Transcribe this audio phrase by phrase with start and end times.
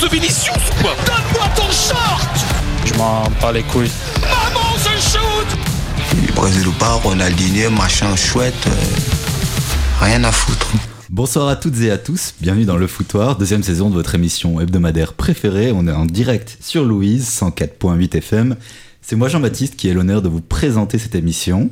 [0.00, 2.36] ce Vinicius ou quoi Donne-moi ton short
[2.84, 3.90] Je m'en bats les couilles.
[4.22, 10.72] Maman, je shoot Brésil ou pas, Ronaldinho, machin chouette, euh, rien à foutre.
[11.10, 14.60] Bonsoir à toutes et à tous, bienvenue dans Le Foutoir, deuxième saison de votre émission
[14.60, 15.70] hebdomadaire préférée.
[15.72, 18.56] On est en direct sur Louise, 104.8 FM.
[19.00, 21.70] C'est moi Jean-Baptiste qui ai l'honneur de vous présenter cette émission.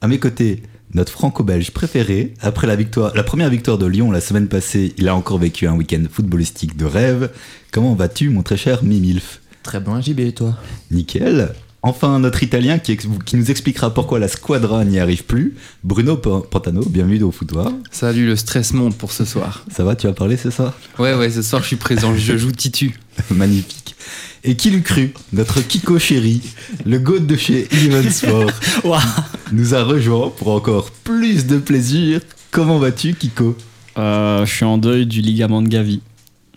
[0.00, 0.62] À mes côtés,
[0.94, 2.34] notre franco-belge préféré.
[2.40, 5.66] Après la, victoire, la première victoire de Lyon la semaine passée, il a encore vécu
[5.66, 7.30] un week-end footballistique de rêve.
[7.72, 9.40] Comment vas-tu, mon très cher Mimilf?
[9.62, 10.56] Très bien, JB, et toi?
[10.90, 11.52] Nickel.
[11.86, 12.98] Enfin, notre Italien qui,
[13.34, 15.54] nous expliquera pourquoi la squadra n'y arrive plus.
[15.84, 17.70] Bruno Pan- Pantano, bienvenue au Foutoir.
[17.92, 19.64] Salut, le stress monte pour ce soir.
[19.70, 22.36] Ça va, tu as parlé, c'est ça Ouais, ouais, ce soir je suis présent, je
[22.36, 22.98] joue Titu.
[23.30, 23.94] Magnifique.
[24.42, 25.14] Et qui l'eût cru?
[25.32, 26.42] Notre Kiko chéri,
[26.84, 28.50] le goat de chez Eleven Sport,
[29.52, 32.20] nous a rejoint pour encore plus de plaisir.
[32.50, 33.56] Comment vas-tu, Kiko?
[33.96, 36.00] Euh, je suis en deuil du ligament de Gavi.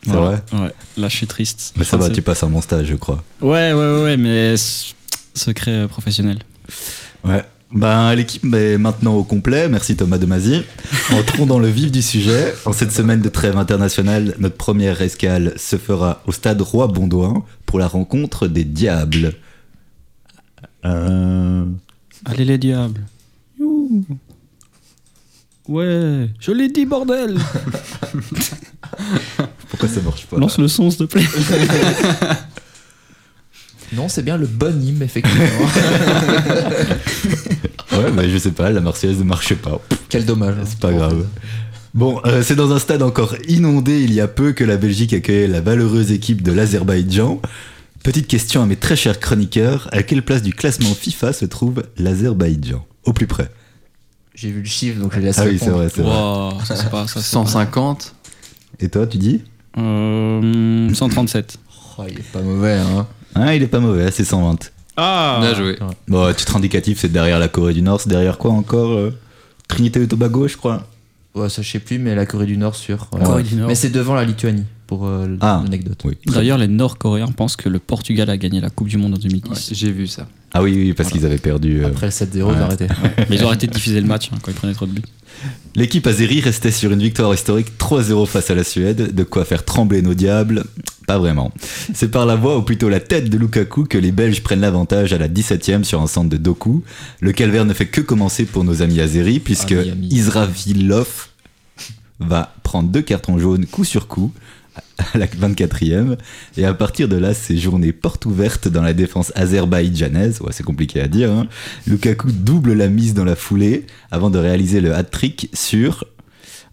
[0.03, 0.37] C'est Ouais.
[0.97, 1.73] Là, je suis triste.
[1.77, 3.23] Mais ça va, tu passes un bon stage, je crois.
[3.41, 4.55] Ouais, ouais, ouais, ouais, mais
[5.39, 6.39] secret euh, professionnel.
[7.23, 7.43] Ouais.
[7.71, 9.69] Ben, l'équipe est maintenant au complet.
[9.69, 10.63] Merci Thomas Demazy.
[11.11, 12.53] Entrons dans le vif du sujet.
[12.65, 17.45] En cette semaine de trêve internationale, notre première escale se fera au stade Roi Bondouin
[17.67, 19.35] pour la rencontre des Diables.
[20.85, 21.65] Euh...
[22.25, 23.05] Allez les diables.
[23.59, 24.03] Youhou.
[25.67, 27.37] Ouais, je l'ai dit, bordel
[29.69, 31.23] Pourquoi ça marche pas Lance le son, s'il te plaît.
[33.93, 35.45] Non, c'est bien le bon hymne, effectivement.
[37.91, 39.81] Ouais, bah, je sais pas, la Marseillaise ne marche pas.
[40.09, 40.55] Quel dommage.
[40.59, 40.63] hein.
[40.65, 41.25] C'est pas grave.
[41.93, 45.11] Bon, euh, c'est dans un stade encore inondé il y a peu que la Belgique
[45.13, 47.41] accueillait la valeureuse équipe de l'Azerbaïdjan.
[48.03, 51.83] Petite question à mes très chers chroniqueurs, à quelle place du classement FIFA se trouve
[51.97, 52.85] l'Azerbaïdjan?
[53.05, 53.49] Au plus près.
[54.35, 56.11] J'ai vu le chiffre, donc je laisse Ah oui, c'est vrai, c'est vrai.
[56.15, 57.21] Wow, ça c'est pas ça.
[57.21, 58.15] c'est pas- 150.
[58.79, 59.41] Et toi, tu dis?
[59.77, 61.57] Euh, 137.
[61.97, 63.05] Oh, il est pas mauvais, hein.
[63.35, 64.71] Ah, il est pas mauvais, c'est 120.
[64.97, 65.77] Ah Bien joué.
[66.07, 69.11] Bon, à titre indicatif, c'est derrière la Corée du Nord, c'est derrière quoi encore euh,
[69.67, 70.87] Trinité et Tobago, je crois.
[71.35, 73.07] Ouais, ça je sais plus, mais la Corée du Nord sur.
[73.09, 73.67] Corée du Nord.
[73.69, 75.61] Mais c'est devant la Lituanie, pour euh, Ah.
[75.63, 76.01] l'anecdote.
[76.03, 76.17] Oui.
[76.25, 79.49] D'ailleurs, les Nord-Coréens pensent que le Portugal a gagné la Coupe du Monde en 2010.
[79.49, 80.27] Ouais, J'ai vu ça.
[80.53, 81.83] Ah oui, oui, parce qu'ils avaient perdu.
[81.83, 82.53] euh, Après le 7-0, Ouais.
[82.55, 82.87] ils ont arrêté.
[83.29, 85.03] Mais ils ont arrêté de diffuser le match hein, quand ils prenaient trop de buts.
[85.75, 89.63] L'équipe azérie restait sur une victoire historique 3-0 face à la Suède, de quoi faire
[89.63, 90.63] trembler nos diables
[91.07, 91.51] Pas vraiment.
[91.93, 95.13] C'est par la voix, ou plutôt la tête de Lukaku, que les Belges prennent l'avantage
[95.13, 96.83] à la 17ème sur un centre de Doku.
[97.19, 100.07] Le calvaire ne fait que commencer pour nos amis azéris, puisque amis.
[100.09, 101.27] Isravilov
[102.19, 104.33] va prendre deux cartons jaunes coup sur coup
[105.13, 106.17] à la 24e.
[106.57, 110.41] Et à partir de là, c'est journée porte ouverte dans la défense azerbaïdjanaise.
[110.41, 111.31] Ouais, c'est compliqué à dire.
[111.31, 111.47] hein.
[111.87, 116.05] Lukaku double la mise dans la foulée avant de réaliser le hat-trick sur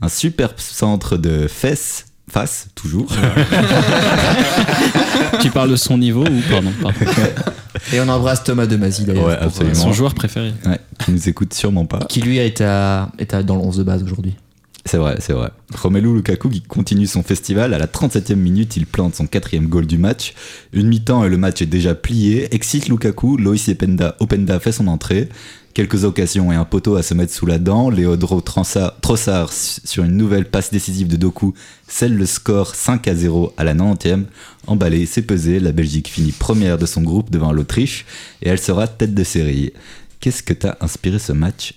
[0.02, 2.06] un superbe centre de fesses.
[2.28, 3.06] Face, toujours.
[5.40, 6.98] tu parles de son niveau ou pardon, pardon.
[7.92, 9.26] Et on embrasse Thomas Demazy d'ailleurs.
[9.26, 9.74] Ouais, euh, absolument.
[9.74, 10.52] Son joueur préféré.
[10.66, 12.00] Ouais, qui nous écoute sûrement pas.
[12.08, 14.34] Qui lui a été, à- est à- dans le 11 de base aujourd'hui.
[14.86, 15.50] C'est vrai, c'est vrai.
[15.74, 17.74] Romelu Lukaku qui continue son festival.
[17.74, 20.32] À la 37e minute, il plante son quatrième goal du match.
[20.72, 22.54] Une mi-temps et le match est déjà plié.
[22.54, 25.28] Excite Lukaku, Loïs Openda, Openda fait son entrée.
[25.74, 27.90] Quelques occasions et un poteau à se mettre sous la dent.
[27.90, 31.52] Léodro Trossard sur une nouvelle passe décisive de Doku
[31.88, 34.22] scelle le score 5 à 0 à la 90e.
[34.68, 35.58] Emballé, c'est pesé.
[35.58, 38.06] La Belgique finit première de son groupe devant l'Autriche
[38.40, 39.72] et elle sera tête de série.
[40.20, 41.74] Qu'est-ce que t'a inspiré ce match,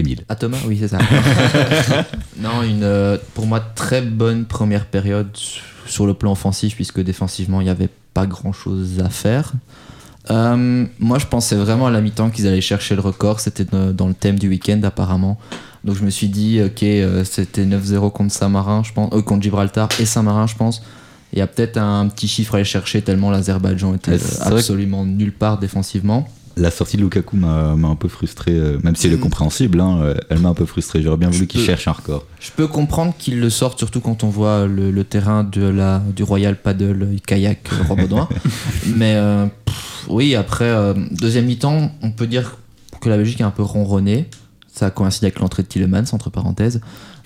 [0.00, 0.98] Émile Ah Thomas Oui, c'est ça.
[2.38, 7.00] non, une, euh, pour moi, très bonne première période su- sur le plan offensif, puisque
[7.00, 9.52] défensivement, il n'y avait pas grand-chose à faire.
[10.30, 13.40] Euh, moi, je pensais vraiment à la mi-temps qu'ils allaient chercher le record.
[13.40, 15.38] C'était dans le thème du week-end, apparemment.
[15.82, 19.42] Donc je me suis dit, ok, euh, c'était 9-0 contre Saint-Marin, je pense, euh, contre
[19.42, 20.82] Gibraltar et Saint-Marin, je pense.
[21.32, 25.32] Il y a peut-être un petit chiffre à aller chercher tellement l'Azerbaïdjan était absolument nulle
[25.32, 26.28] part défensivement.
[26.56, 29.20] La sortie de Lukaku m'a un peu frustré, euh, même si elle est Mm.
[29.20, 31.00] compréhensible, hein, euh, elle m'a un peu frustré.
[31.02, 32.24] J'aurais bien voulu qu'il cherche un record.
[32.40, 36.02] Je peux comprendre qu'ils le sortent, surtout quand on voit le, le terrain de la,
[36.14, 38.28] du Royal Paddle euh, Kayak Robaudouin.
[38.96, 42.56] Mais euh, pff, oui, après, euh, deuxième mi-temps, on peut dire
[43.00, 44.28] que la Belgique a un peu ronronné.
[44.72, 46.80] Ça coïncide avec l'entrée de Tillemans, entre parenthèses.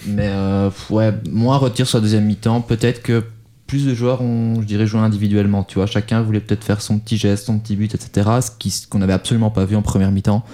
[0.06, 2.60] Mais euh, ouais, moins retire sur la deuxième mi-temps.
[2.60, 3.22] Peut-être que
[3.66, 5.64] plus de joueurs ont, je dirais, joué individuellement.
[5.64, 8.30] Tu vois, chacun voulait peut-être faire son petit geste, son petit but, etc.
[8.40, 10.44] Ce qu'on n'avait absolument pas vu en première mi-temps.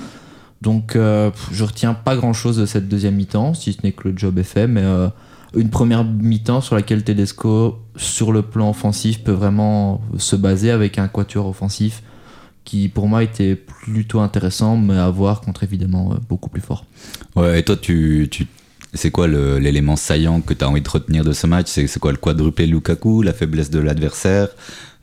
[0.62, 4.08] Donc, euh, je retiens pas grand chose de cette deuxième mi-temps, si ce n'est que
[4.08, 5.08] le job est fait, mais euh,
[5.54, 10.98] une première mi-temps sur laquelle Tedesco, sur le plan offensif, peut vraiment se baser avec
[10.98, 12.02] un quatuor offensif
[12.64, 16.84] qui, pour moi, était plutôt intéressant, mais à voir contre évidemment euh, beaucoup plus fort.
[17.34, 18.46] Ouais, et toi, tu, tu
[18.92, 21.66] C'est quoi le- l'élément saillant que tu as envie de retenir de ce match?
[21.68, 24.48] C'est c'est quoi le quadruplé Lukaku, la faiblesse de l'adversaire,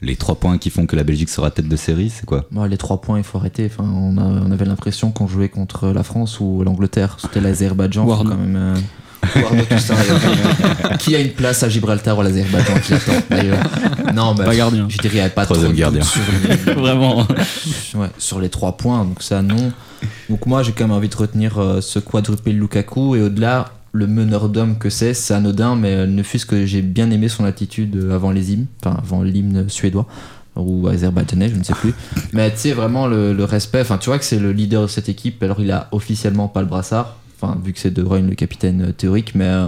[0.01, 2.45] les trois points qui font que la Belgique sera tête de série C'est quoi?
[2.51, 3.69] Bon, les trois points, il faut arrêter.
[3.71, 7.17] Enfin, on, a- on avait l'impression qu'on jouait contre la France ou l'Angleterre.
[7.21, 8.05] C'était l'Azerbaïdjan.
[8.05, 8.55] Quand même.
[8.57, 8.75] euh,
[10.99, 13.63] qui a une place à Gibraltar ou à l'Azerbaïdjan qui attend d'ailleurs?
[14.13, 14.87] Non, mais Pas gardien.
[14.89, 16.01] je dirais il pas Troisième trop de gardien.
[16.01, 16.21] doute sur
[16.67, 17.25] les- Vraiment.
[17.95, 19.71] ouais, sur les trois points, donc ça non.
[20.29, 24.07] Donc moi j'ai quand même envie de retenir euh, ce quadruplé Lukaku et au-delà le
[24.07, 27.45] meneur d'homme que c'est, c'est anodin, mais euh, ne fût-ce que j'ai bien aimé son
[27.45, 30.07] attitude euh, avant les hymnes, enfin avant l'hymne suédois
[30.55, 31.93] ou azerbaïdjanais, je ne sais plus.
[32.33, 34.87] Mais tu sais vraiment le, le respect, enfin tu vois que c'est le leader de
[34.87, 38.27] cette équipe, alors il a officiellement pas le brassard, enfin vu que c'est De Bruyne
[38.27, 39.67] le capitaine euh, théorique, mais euh,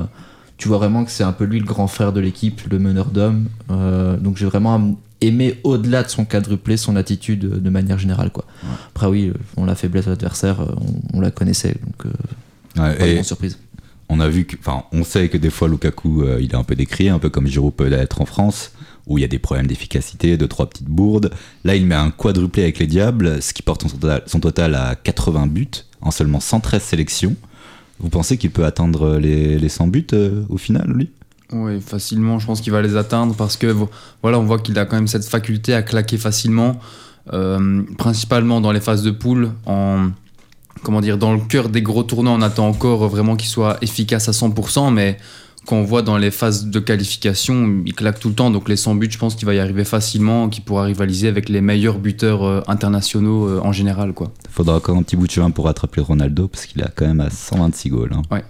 [0.57, 3.05] tu vois vraiment que c'est un peu lui le grand frère de l'équipe, le meneur
[3.11, 3.47] d'homme.
[3.71, 8.45] Euh, donc j'ai vraiment aimé au-delà de son quadruplé son attitude de manière générale quoi.
[8.95, 12.09] Après oui, on la faiblesse de l'adversaire, on, on la connaissait donc euh,
[12.77, 13.57] Ouais, pas de et surprise.
[14.09, 16.63] On a vu que, enfin, on sait que des fois Lukaku, euh, il est un
[16.63, 18.71] peu décrié, un peu comme Giroud peut l'être en France,
[19.07, 21.31] où il y a des problèmes d'efficacité, de trois petites bourdes.
[21.63, 23.85] Là, il met un quadruplé avec les Diables, ce qui porte
[24.27, 25.67] son total, à 80 buts
[26.01, 27.35] en seulement 113 sélections.
[27.99, 31.09] Vous pensez qu'il peut atteindre les, les 100 buts euh, au final, lui?
[31.51, 33.89] Oui, facilement, je pense qu'il va les atteindre parce que vo-
[34.21, 36.79] voilà, on voit qu'il a quand même cette faculté à claquer facilement,
[37.33, 39.51] euh, principalement dans les phases de poule.
[39.65, 40.09] En,
[40.83, 44.27] comment dire, dans le cœur des gros tournois, on attend encore vraiment qu'il soit efficace
[44.29, 45.17] à 100%, mais
[45.65, 48.49] quand on voit dans les phases de qualification, il claque tout le temps.
[48.49, 51.49] Donc les 100 buts, je pense qu'il va y arriver facilement, qu'il pourra rivaliser avec
[51.49, 54.13] les meilleurs buteurs euh, internationaux euh, en général.
[54.13, 54.31] Quoi.
[54.45, 57.05] Il faudra encore un petit bout de chemin pour rattraper Ronaldo, parce qu'il est quand
[57.05, 58.13] même à 126 goals.
[58.31, 58.41] hein.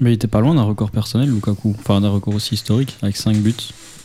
[0.00, 1.76] Mais il était pas loin d'un record personnel, Lukaku.
[1.78, 3.54] Enfin, d'un record aussi historique, avec 5 buts.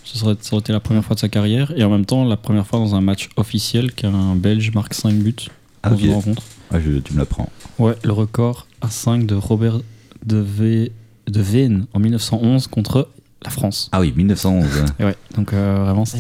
[0.04, 1.74] Ce serait, ça aurait été la première fois de sa carrière.
[1.76, 5.14] Et en même temps, la première fois dans un match officiel qu'un Belge marque 5
[5.16, 5.36] buts
[5.81, 6.02] Ah, dans ok.
[6.04, 6.44] une rencontre.
[6.71, 7.50] Ah, je- tu me l'apprends.
[7.80, 9.80] Ouais, le record à 5 de Robert
[10.25, 10.92] de, v...
[11.27, 13.10] de Veen en 1911 contre
[13.44, 13.89] la France.
[13.92, 14.66] Ah oui, 1911.
[14.80, 14.86] hein.
[15.00, 16.19] Et ouais, donc euh, vraiment, c'est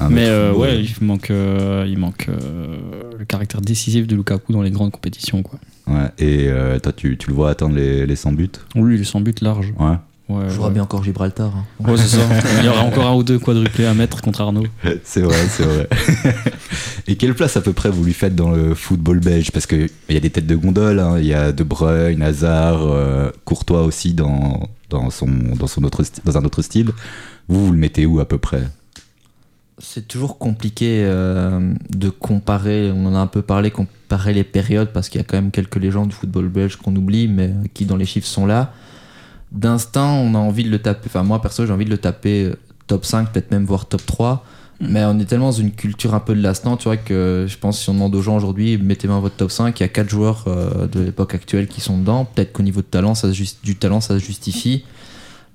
[0.00, 2.78] Un Mais euh, ouais, il manque, euh, il manque euh,
[3.18, 5.42] le caractère décisif de Lukaku dans les grandes compétitions.
[5.42, 5.58] Quoi.
[5.86, 8.48] Ouais, Et euh, toi, tu, tu le vois atteindre les, les 100 buts?
[8.74, 9.74] Lui, il est sans but large.
[9.78, 9.96] Ouais.
[10.38, 10.70] Ouais, ouais.
[10.70, 11.52] bien encore Gibraltar.
[11.56, 11.64] hein.
[11.90, 12.22] Ouais, c'est ça.
[12.60, 14.66] Il y aura encore un ou deux quadruplés à mettre contre Arnaud.
[15.04, 15.88] C'est vrai, c'est vrai.
[17.08, 19.50] Et quelle place à peu près vous lui faites dans le football belge?
[19.50, 21.16] Parce qu'il y a des têtes de gondole, hein.
[21.18, 26.02] il y a De Bruyne, Hazard, euh, Courtois aussi dans, dans, son, dans, son autre,
[26.04, 26.90] sti- dans un autre style.
[27.48, 28.62] Vous, vous le mettez où à peu près?
[29.78, 34.90] C'est toujours compliqué euh, de comparer, on en a un peu parlé, comparer les périodes
[34.92, 37.84] parce qu'il y a quand même quelques légendes du football belge qu'on oublie mais qui
[37.84, 38.72] dans les chiffres sont là.
[39.52, 42.44] D'instinct, on a envie de le taper, enfin moi perso j'ai envie de le taper
[42.44, 42.54] euh,
[42.86, 44.44] top 5, peut-être même voire top 3.
[44.84, 47.56] Mais on est tellement dans une culture un peu de l'instant, tu vois, que je
[47.56, 49.88] pense que si on demande aux gens aujourd'hui, mettez-moi votre top 5, il y a
[49.88, 52.24] 4 joueurs euh, de l'époque actuelle qui sont dedans.
[52.24, 54.84] Peut-être qu'au niveau de talent, ça se du talent, ça se justifie.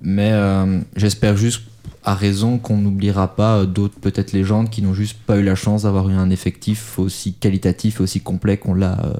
[0.00, 1.60] Mais euh, j'espère juste,
[2.04, 5.82] à raison, qu'on n'oubliera pas d'autres peut-être légendes qui n'ont juste pas eu la chance
[5.82, 8.98] d'avoir eu un effectif aussi qualitatif et aussi complet qu'on l'a.
[9.04, 9.12] euh,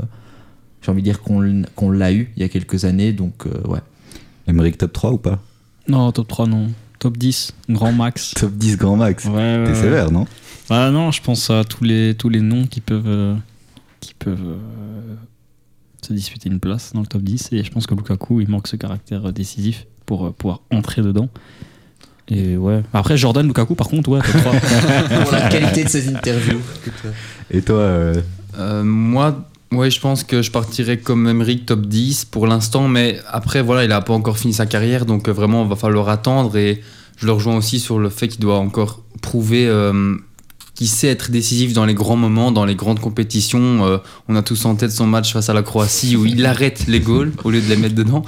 [0.81, 3.81] J'ai envie de dire qu'on qu'on l'a eu il y a quelques années, donc ouais.
[4.49, 5.39] Emmerich top 3 ou pas
[5.89, 6.69] Non, top 3, non.
[6.99, 8.33] Top 10, grand max.
[8.37, 9.75] Top 10 grand max Ouais, ouais, T'es ouais.
[9.81, 10.27] sévère, non
[10.71, 13.37] Ah non, je pense à tous les, tous les noms qui peuvent, euh,
[14.01, 15.15] qui peuvent euh,
[16.05, 17.51] se disputer une place dans le top 10.
[17.53, 21.03] Et je pense que Lukaku, il manque ce caractère euh, décisif pour euh, pouvoir entrer
[21.03, 21.29] dedans.
[22.31, 22.83] Et ouais.
[22.93, 24.53] Après, Jordan Lukaku, par contre, ouais, top 3.
[25.23, 26.61] Pour la qualité de ces interviews.
[27.51, 28.21] Et toi, euh,
[28.59, 33.19] Euh, moi, ouais, je pense que je partirais comme Emmerich top 10 pour l'instant, mais
[33.31, 36.09] après, voilà, il a pas encore fini sa carrière, donc euh, vraiment, il va falloir
[36.09, 36.57] attendre.
[36.57, 36.83] Et
[37.17, 40.17] je le rejoins aussi sur le fait qu'il doit encore prouver euh,
[40.79, 43.85] qu'il sait être décisif dans les grands moments, dans les grandes compétitions.
[43.85, 43.99] Euh,
[44.29, 47.01] on a tous en tête son match face à la Croatie où il arrête les
[47.01, 48.25] goals au lieu de les mettre dedans.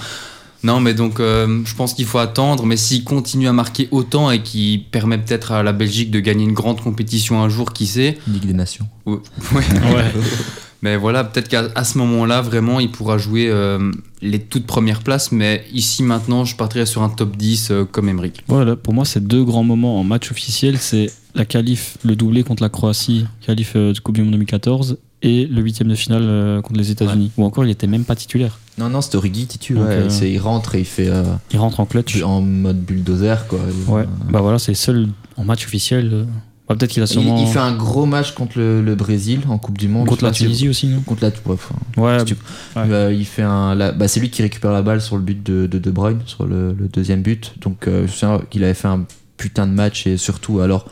[0.64, 2.66] Non, mais donc euh, je pense qu'il faut attendre.
[2.66, 6.42] Mais s'il continue à marquer autant et qu'il permet peut-être à la Belgique de gagner
[6.42, 8.88] une grande compétition un jour, qui sait Ligue des Nations.
[9.06, 9.18] Ouais.
[9.52, 10.12] ouais.
[10.83, 13.91] Mais voilà, peut-être qu'à ce moment-là, vraiment, il pourra jouer euh,
[14.23, 15.31] les toutes premières places.
[15.31, 18.43] Mais ici, maintenant, je partirais sur un top 10 euh, comme Emmerich.
[18.49, 20.79] Voilà, pour moi, c'est deux grands moments en match officiel.
[20.79, 24.97] C'est la qualif, le doublé contre la Croatie, qualif euh, de Coupe du Monde 2014,
[25.23, 27.31] et le huitième de finale euh, contre les États-Unis.
[27.37, 28.59] Ou encore, il était même pas titulaire.
[28.79, 29.75] Non, non, c'était Origi Titu.
[29.75, 32.23] Donc, ouais, euh, c'est- il rentre et il fait euh, Il rentre en clutch.
[32.23, 33.59] en mode bulldozer, quoi.
[33.87, 34.03] Ouais.
[34.03, 36.27] euh, Bah voilà, c'est seul en match officiel.
[36.71, 37.37] Bah, Peut-être qu'il a sûrement.
[37.43, 40.07] il fait un gros match contre le, le Brésil en Coupe du Monde.
[40.09, 41.71] contre la Tunisie aussi, non Contre la bref.
[41.97, 42.35] Ouais, Si tu-
[42.77, 42.83] ouais.
[42.91, 45.43] Euh, il fait un, la- bah, c'est lui qui récupère la balle sur le but
[45.43, 47.55] de De, de Bruyne, sur le, le deuxième but.
[47.61, 49.05] Donc euh, je sais qu'il avait fait un
[49.37, 50.87] putain de match et surtout, alors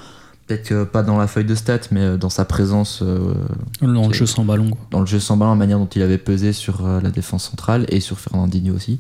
[0.47, 3.35] peut-être pas dans la feuille de stats, mais euh, dans sa présence euh,
[3.83, 4.71] dans le jeu sans ballon.
[4.71, 4.81] Quoi.
[4.91, 7.85] dans le jeu sans ballon, la manière dont il avait pesé sur la défense centrale
[7.91, 8.99] et sur Fernandinho aussi.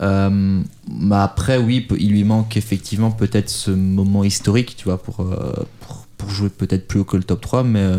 [0.00, 5.16] Mais après, oui, il lui manque effectivement peut-être ce moment historique, tu vois, pour,
[5.80, 7.96] pour, pour jouer peut-être plus haut que le top 3, mais euh,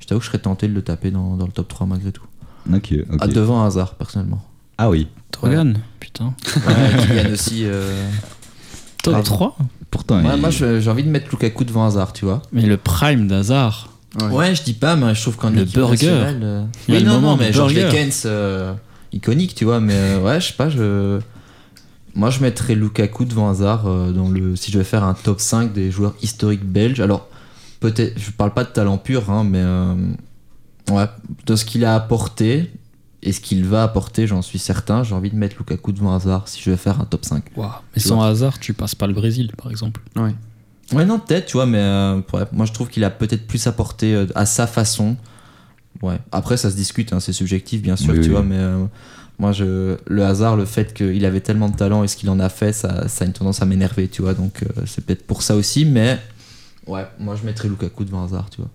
[0.00, 2.12] je t'avoue que je serais tenté de le taper dans, dans le top 3 malgré
[2.12, 2.22] tout.
[2.72, 3.18] Ok, ok.
[3.20, 4.42] Ah, devant hasard, personnellement.
[4.78, 6.34] Ah oui, Trogan, putain.
[6.66, 7.62] Ouais, Kylian aussi.
[7.64, 8.08] euh,
[9.02, 9.24] Top Bravo.
[9.24, 9.56] 3
[9.90, 10.22] pourtant.
[10.22, 12.42] Ouais, il- moi, j'ai envie de mettre Lukaku devant hasard, tu vois.
[12.52, 13.88] Mais le prime d'Hazard.
[14.32, 15.92] Ouais, je dis pas, mais je trouve qu'en Le équipe burger.
[16.10, 17.74] nationale, euh, Il y a Oui, le non, moment non, mais George.
[17.74, 18.72] Lekens, euh,
[19.12, 21.20] iconique, tu vois, mais euh, ouais, je sais pas, je.
[22.16, 24.56] Moi, je mettrais Lukaku devant Hazard euh, dans le.
[24.56, 27.00] Si je vais faire un top 5 des joueurs historiques belges.
[27.00, 27.28] Alors,
[27.80, 28.18] peut-être.
[28.18, 29.60] Je parle pas de talent pur, hein, mais.
[29.62, 29.94] euh,
[30.90, 31.06] ouais,
[31.46, 32.70] de ce qu'il a apporté
[33.22, 35.02] et ce qu'il va apporter, j'en suis certain.
[35.02, 37.44] J'ai envie de mettre Lukaku devant Hazard si je vais faire un top 5.
[37.56, 37.62] Mais
[37.94, 38.26] Tu sans vois.
[38.28, 40.00] hasard, tu passes pas le Brésil, par exemple.
[40.16, 40.34] Ouais.
[40.92, 43.64] Ouais, non, peut-être, tu vois, mais euh, ouais, moi je trouve qu'il a peut-être plus
[43.68, 45.16] apporté euh, à sa façon.
[46.02, 46.18] Ouais.
[46.32, 48.30] Après, ça se discute, hein, c'est subjectif, bien sûr, Oui, tu oui.
[48.30, 48.84] vois, mais euh,
[49.38, 52.40] moi, je, le hasard, le fait qu'il avait tellement de talent et ce qu'il en
[52.40, 55.24] a fait, ça, ça a une tendance à m'énerver, tu vois, donc euh, c'est peut-être
[55.26, 56.18] pour ça aussi, mais
[56.90, 58.70] ouais, moi je mettrais Lukaku devant hasard, tu vois.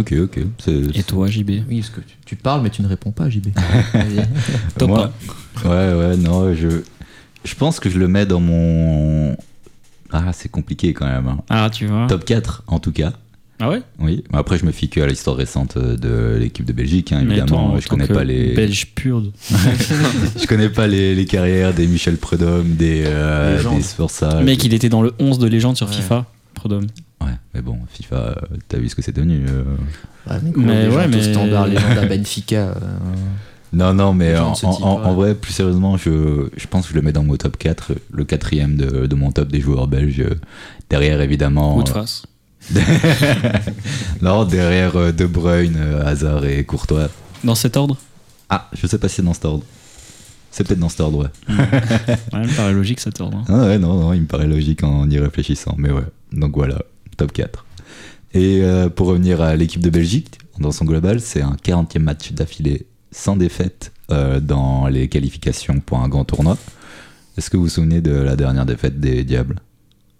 [0.00, 0.40] Ok, ok.
[0.58, 3.30] c'est- Et toi, JB Oui, parce que tu, tu parles, mais tu ne réponds pas,
[3.30, 3.46] JB.
[4.78, 5.12] Top Moi-
[5.64, 6.68] Ouais, ouais, non, je,
[7.44, 9.36] je pense que je le mets dans mon.
[10.12, 11.26] Ah, c'est compliqué quand même.
[11.26, 11.38] hein.
[11.48, 12.06] Ah, tu vois.
[12.06, 13.12] Top 4, en tout cas.
[13.60, 13.82] Ah ouais?
[13.98, 14.22] Oui.
[14.32, 17.70] Après, je me fie que à l'histoire récente de l'équipe de Belgique, hein, Mais évidemment.
[17.72, 18.54] toi, je connais les.
[18.54, 19.20] Belge pur.
[19.20, 19.32] de-
[20.40, 24.42] je connais pas les, les carrières des Michel Prudhomme, des, euh, des Sforza.
[24.42, 25.94] Mec, il était dans le 11 de légende sur Ouais.
[25.94, 26.26] FIFA.
[26.54, 26.86] Prodome.
[27.28, 28.34] Ouais, mais bon, FIFA, euh,
[28.68, 29.44] t'as vu ce que c'est devenu.
[29.48, 29.62] euh.
[30.30, 32.56] Ouais, mais, Mais les gens ouais, mais- standard, les gens de la Benfica.
[32.68, 32.74] euh,
[33.72, 35.06] Non, non, mais en, en- type, en- ouais.
[35.06, 37.92] en vrai, plus sérieusement, je, je pense que je le mets dans mon top 4,
[38.12, 40.24] le quatrième de, de mon top des joueurs belges.
[40.90, 41.74] Derrière, évidemment.
[41.76, 42.22] Coup de face.
[44.22, 47.08] non, derrière De Bruyne, Hazard et Courtois.
[47.44, 47.96] Dans cet ordre?
[48.48, 49.64] Ah, je sais pas si c'est dans cet ordre.
[50.50, 51.54] C'est peut-être dans cet ordre, ouais.
[52.32, 53.38] Ouais, me paraît logique cet ordre.
[53.38, 53.44] hein.
[53.48, 55.74] Ah ouais, non, non, il me paraît logique en y réfléchissant.
[55.78, 56.78] Mais ouais, donc voilà,
[57.18, 57.66] top 4.
[58.32, 62.32] Et euh, pour revenir à l'équipe de Belgique, dans son global, c'est un 40e match
[62.32, 66.56] d'affilée sans défaite euh, dans les qualifications pour un grand tournoi.
[67.36, 69.60] Est-ce que vous vous souvenez de la dernière défaite des Diables?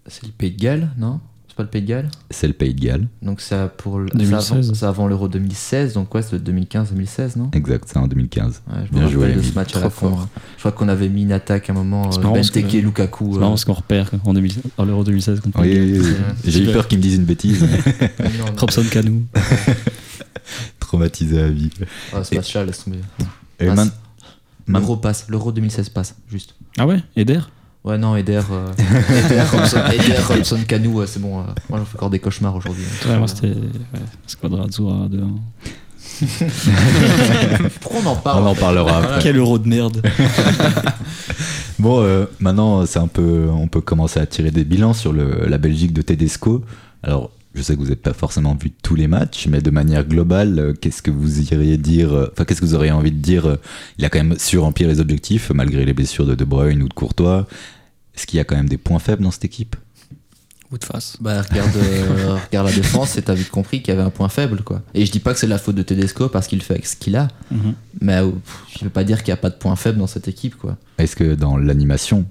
[0.05, 1.19] C'est le Pays de Galles, non?
[1.59, 3.07] Pas le Pays de Galles C'est le Pays de Galles.
[3.21, 4.71] Donc c'est pour le- 2016.
[4.73, 7.49] c'est avant, avant l'Euro 2016, donc ouais, c'est 2015-2016, non?
[7.51, 8.61] Exact, c'est en 2015.
[8.67, 10.21] Ouais, je Bien me joué, rappelle de ce match à la fort.
[10.21, 10.29] hein.
[10.55, 13.31] Je crois qu'on avait mis une attaque à un moment, euh, Benteke et Lukaku.
[13.31, 16.01] C'est euh, marrant parce qu'on repère en, 2000 en l'Euro 2016 contre Oui, Belgique.
[16.01, 16.33] oui, oui.
[16.43, 17.65] c'est- j'ai eu peur qu'ils me disent une bêtise.
[18.57, 19.23] Robson Canou.
[20.79, 21.69] Traumatisé à vie.
[22.13, 22.99] Ah, ce match-là, laisse tomber.
[23.59, 23.75] Et Passe.
[23.75, 23.91] man-
[24.65, 26.55] man- L'Euro passe, l'Euro 2016 passe, juste.
[26.77, 27.03] Ah ouais?
[27.15, 27.41] Eder?
[27.83, 28.67] Ouais, non, Eder, euh,
[29.25, 31.39] Eder, Robson, Eder, Robson Canu, ouais, c'est bon.
[31.39, 32.83] euh, moi, j'en fais encore des cauchemars aujourd'hui.
[33.07, 35.23] Ouais, moi c'était ouais, Squadra Azzurra 2
[37.81, 39.19] Pourquoi on en parle on en parlera après.
[39.21, 40.01] Quel euro de merde
[41.79, 45.45] Bon, euh, maintenant, c'est un peu, on peut commencer à tirer des bilans sur le-
[45.47, 46.61] la Belgique de Tedesco.
[47.03, 50.05] Alors, je sais que vous n'avez pas forcément vu tous les matchs, mais de manière
[50.07, 53.17] globale, euh, qu'est-ce que vous iriez dire euh, Enfin, qu'est-ce que vous auriez envie de
[53.17, 53.55] dire euh,
[53.97, 56.87] Il a quand même su remplir les objectifs, malgré les blessures de De Bruyne ou
[56.87, 57.47] de Courtois.
[58.15, 59.75] Est-ce qu'il y a quand même des points faibles dans cette équipe?
[60.71, 63.97] Ou de face Bah, regarde, euh, regarde la défense et t'as vite compris qu'il y
[63.97, 64.83] avait un point faible, quoi.
[64.93, 66.95] Et je dis pas que c'est la faute de Tedesco parce qu'il fait avec ce
[66.95, 67.73] qu'il a, Mhm.
[68.01, 70.05] mais euh, pff, je veux pas dire qu'il y a pas de point faible dans
[70.05, 70.77] cette équipe, quoi.
[70.99, 72.25] Est-ce que dans l'animation,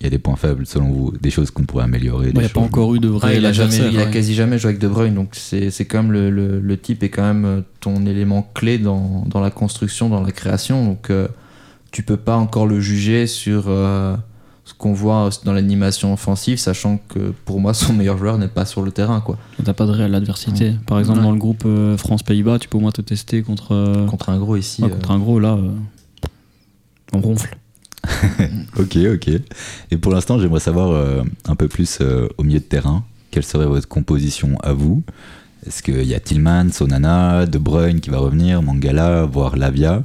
[0.00, 2.44] il y a des points faibles selon vous Des choses qu'on pourrait améliorer Il n'y
[2.44, 4.10] a pas encore eu de vrai Ouais, il, a jamais, il a ouais.
[4.10, 7.02] quasi jamais joué avec De Bruyne, donc c'est c'est quand même le, le- le type
[7.02, 11.10] est quand même euh, ton élément clé dans, dans la construction, dans la création, donc
[11.10, 11.26] euh,
[11.90, 14.14] tu peux pas encore le juger sur euh,
[14.64, 18.66] ce qu'on voit dans l'animation offensive, sachant que pour moi son meilleur joueur n'est pas
[18.66, 19.36] sur le terrain, quoi.
[19.64, 20.74] T'as pas de réelle adversité.
[20.86, 21.24] Par exemple, Ouais.
[21.24, 24.38] dans le groupe euh, France-Pays-Bas, tu peux au moins te tester contre, euh, Contre un
[24.38, 24.82] gros ici.
[24.82, 25.40] ouais, euh, contre un gros.
[25.40, 25.70] Là, euh,
[27.14, 27.56] on ronfle.
[28.78, 29.30] Ok, ok.
[29.90, 33.44] Et pour l'instant, j'aimerais savoir euh, un peu plus euh, au milieu de terrain, quelle
[33.44, 35.02] serait votre composition à vous?
[35.66, 40.04] Est-ce qu'il y a Tillman, Sonana, De Bruyne qui va revenir, Mangala, voire Lavia?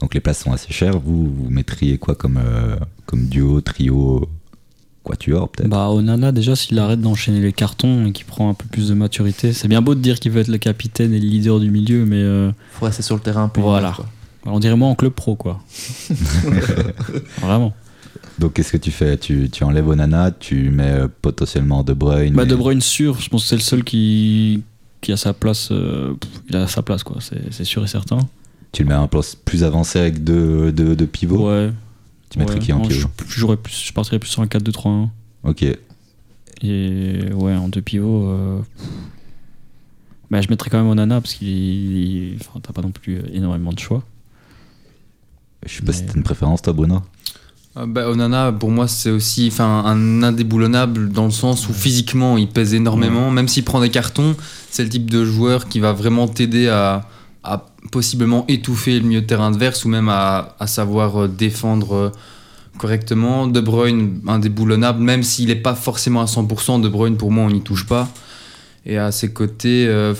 [0.00, 0.98] Donc les places sont assez chères.
[0.98, 4.28] Vous, vous mettriez quoi comme, euh, comme duo, trio,
[5.04, 5.68] quatuor peut-être?
[5.68, 8.94] Bah, Onana, déjà, s'il arrête d'enchaîner les cartons et qu'il prend un peu plus de
[8.94, 11.70] maturité, c'est bien beau de dire qu'il veut être le capitaine et le leader du
[11.70, 13.60] milieu, mais euh, faut rester sur le terrain un peu.
[13.60, 13.92] Voilà.
[13.94, 14.06] quoi.
[14.46, 15.60] On dirait moi en club pro, quoi.
[17.40, 17.74] Vraiment.
[18.38, 19.16] Donc qu'est-ce que tu fais?
[19.16, 22.34] Tu, tu enlèves Onana, tu mets euh, potentiellement De Bruyne.
[22.34, 24.62] Bah, et- De Bruyne sûr, je pense que c'est le seul qui,
[25.00, 25.68] qui a sa place.
[25.70, 26.14] euh,
[26.48, 28.18] il a sa place, quoi, c'est c'est sûr et certain.
[28.72, 31.48] Tu le mets à un poste plus avancé avec deux, deux, deux pivots?
[31.48, 31.70] Ouais.
[32.30, 32.60] Tu mettrais ouais.
[32.60, 33.08] qui en Non, pivot?
[33.28, 35.08] je, plus, je partirais plus sur un 4-2-3-1.
[35.44, 35.64] Ok.
[36.62, 38.28] Et ouais, en deux pivots.
[38.30, 38.60] euh,
[40.30, 41.48] Bah, je mettrais quand même Onana parce qu'il.
[41.48, 44.02] il- Enfin, t'as pas non plus énormément de choix.
[45.66, 47.02] Je sais pas si t'as une préférence toi Bruno
[47.76, 52.38] Euh, bah, Onana, pour moi, c'est aussi enfin, un indéboulonnable dans le sens où physiquement,
[52.38, 53.30] il pèse énormément.
[53.30, 54.36] Même s'il prend des cartons,
[54.70, 57.08] c'est le type de joueur qui va vraiment t'aider à,
[57.42, 61.94] à possiblement étouffer le milieu de terrain adverse ou même à, à savoir euh, défendre
[61.94, 62.10] euh,
[62.78, 63.46] correctement.
[63.48, 67.50] De Bruyne, indéboulonnable, même s'il n'est pas forcément à 100%, De Bruyne, pour moi, on
[67.50, 68.08] n'y touche pas.
[68.86, 70.14] Et à ses côtés, euh,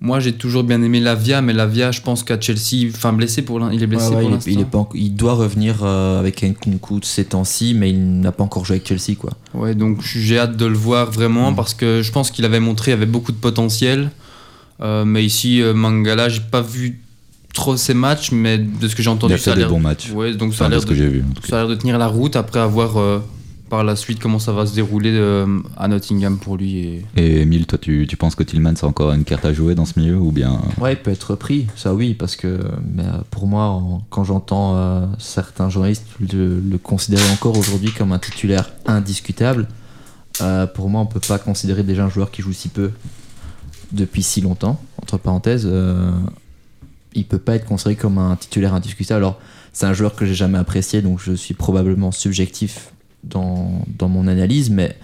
[0.00, 3.60] moi, j'ai toujours bien aimé Lavia, mais Lavia, je pense qu'à Chelsea, enfin blessé pour
[3.72, 4.50] il est blessé Ouais, ouais, pour il, est- l'instant.
[4.50, 8.30] il est pas il doit revenir euh, avec Nkunku de ces temps-ci, mais il n'a
[8.32, 9.16] pas encore joué avec Chelsea.
[9.18, 9.30] Quoi.
[9.54, 11.56] Ouais, donc j'ai hâte de le voir vraiment Mm.
[11.56, 14.10] parce que je pense qu'il avait montré, il avait beaucoup de potentiel.
[14.82, 17.00] Euh, mais ici, euh, Mangala, j'ai pas vu
[17.54, 19.70] trop ses matchs, mais de ce que j'ai Il entendu, a ça a l'air.
[19.70, 20.10] bons matchs.
[20.10, 21.24] Ouais, donc ça Enfin, a de l'air ce de, que vu.
[21.34, 21.48] tout cas.
[21.48, 23.20] ça a l'air de tenir la route après avoir euh,
[23.68, 26.78] par la suite comment ça va se dérouler euh, à Nottingham pour lui.
[26.78, 27.04] Et...
[27.16, 29.84] Et Emile, toi, tu, tu penses que Tillmans a encore une carte à jouer dans
[29.84, 32.60] ce milieu ou bien Ouais, il peut être repris, ça oui, parce que
[32.94, 37.90] mais, euh, pour moi, en- quand j'entends euh, certains journalistes le, le considérer encore aujourd'hui
[37.90, 39.66] comme un titulaire indiscutable,
[40.42, 42.90] euh, pour moi, on peut pas considérer déjà un joueur qui joue si peu
[43.92, 46.10] depuis si longtemps, entre parenthèses, euh,
[47.14, 49.18] il peut pas être considéré comme un titulaire indiscutable.
[49.24, 49.40] Alors,
[49.72, 52.90] c'est un joueur que j'ai jamais apprécié, donc je suis probablement subjectif
[53.24, 54.96] dans, dans mon analyse, mais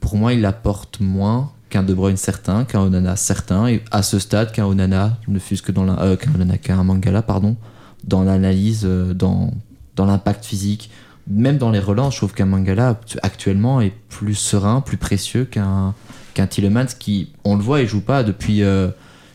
[0.00, 4.18] pour moi, il apporte moins qu'un De Bruyne certain, qu'un Onana certain, et à ce
[4.18, 7.56] stade, qu'un Onana, ne fût-ce que dans la, euh, qu'un Onana, qu'un Mangala, pardon,
[8.04, 9.52] dans l'analyse, euh, dans,
[9.96, 10.90] dans l'impact physique,
[11.28, 15.44] même dans les relances, je trouve qu'un Mangala actu- actuellement est plus serein, plus précieux
[15.44, 15.94] qu'un
[16.34, 18.88] qu'un Tillemans qui, on le voit, il joue pas depuis, euh,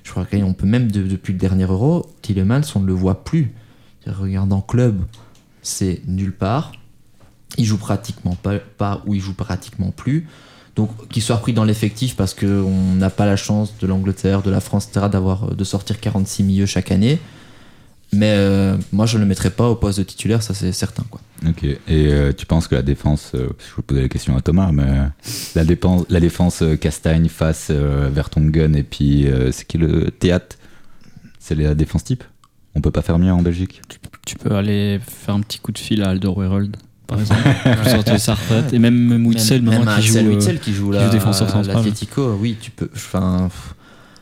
[0.03, 3.23] je crois qu'on peut même de- depuis le dernier Euro, Tillemans, on ne le voit
[3.25, 3.53] plus.
[4.07, 5.01] Regarde en club,
[5.61, 6.71] c'est nulle part.
[7.57, 10.27] Il joue pratiquement pas, pas ou il joue pratiquement plus.
[10.75, 14.51] Donc qu'il soit repris dans l'effectif parce qu'on n'a pas la chance de l'Angleterre, de
[14.51, 15.07] la France, etc.
[15.09, 17.19] d'avoir de sortir 46 milieux chaque année.
[18.13, 21.03] Mais euh, moi je ne le mettrais pas au poste de titulaire, ça c'est certain
[21.09, 21.21] quoi.
[21.47, 21.63] Ok.
[21.63, 24.71] Et euh, tu penses que la défense, euh, je vais poser la question à Thomas,
[24.71, 25.05] mais euh,
[25.55, 30.11] la, dépense, la défense euh, Castagne face euh, Vertonghen et puis euh, c'est qui le
[30.11, 30.57] théâtre
[31.39, 32.23] C'est la défense type?
[32.73, 33.81] On peut pas faire mieux en Belgique?
[34.25, 37.41] Tu peux aller faire un petit coup de fil à Alderweireld, par exemple,
[37.89, 38.73] sortir sa retraite.
[38.73, 40.17] Et même, même Witzel, même, qui joue.
[40.17, 41.83] Euh, Witsel qui joue qui là, joue défenseur central.
[42.39, 42.89] oui, tu peux.
[42.95, 43.49] Enfin,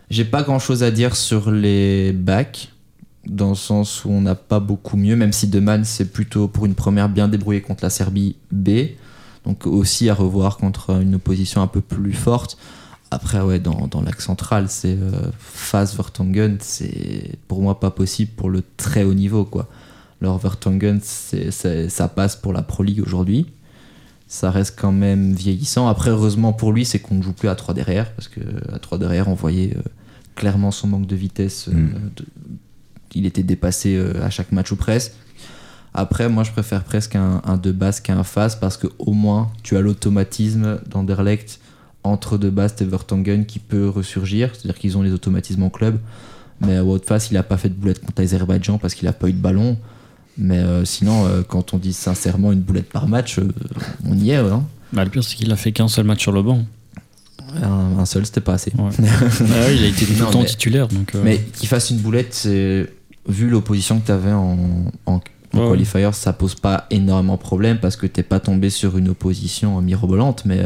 [0.10, 2.70] j'ai pas grand chose à dire sur les backs,
[3.26, 6.66] dans le sens où on n'a pas beaucoup mieux, même si Deman c'est plutôt pour
[6.66, 8.70] une première bien débrouillée contre la Serbie B,
[9.46, 12.58] donc aussi à revoir contre une opposition un peu plus forte.
[13.12, 18.32] Après, ouais, dans, dans l'axe central, c'est euh, face Vertonghen, c'est pour moi pas possible
[18.36, 19.68] pour le très haut niveau, quoi.
[20.24, 20.42] Alors
[21.52, 23.46] c'est- ça passe pour la Pro League aujourd'hui
[24.26, 25.88] ça reste quand même vieillissant.
[25.88, 28.40] Après, heureusement pour lui, c'est qu'on ne joue plus à 3 derrière, parce que
[28.74, 29.82] à 3 derrière, on voyait euh,
[30.34, 31.68] clairement son manque de vitesse.
[31.68, 31.90] euh, Mm.
[32.16, 32.26] de-
[33.14, 35.12] il était dépassé euh, à chaque match ou presque.
[35.94, 39.52] Après, moi, je préfère presque un, un de base qu'un face, parce que au moins,
[39.62, 41.60] tu as l'automatisme d'Anderlecht
[42.04, 46.00] entre de base et Vertonghen qui peut ressurgir, c'est-à-dire qu'ils ont les automatismes en club.
[46.62, 49.14] Mais à Wout Face, il n'a pas fait de boulette contre l'Azerbaïdjan parce qu'il n'a
[49.14, 49.78] pas eu de ballon.
[50.38, 53.48] Mais euh, sinon, euh, quand on dit sincèrement une boulette par match, euh,
[54.10, 54.36] on y est.
[54.38, 54.64] Hein.
[54.92, 56.64] Bah, le pire, c'est qu'il a fait qu'un seul match sur le banc.
[57.62, 58.72] Un, un seul, c'était pas assez.
[58.78, 58.90] Ouais.
[59.00, 60.88] Ah ouais, il a été tout le temps mais- titulaire.
[60.88, 62.92] Donc, Mais qu'il fasse une boulette, c'est
[63.28, 64.58] vu l'opposition que tu avais en,
[65.06, 65.22] en, en
[65.54, 65.70] Ouais.
[65.70, 69.80] qualifier, ça pose pas énormément de problème parce que t'es pas tombé sur une opposition
[69.82, 70.64] mirobolante, mais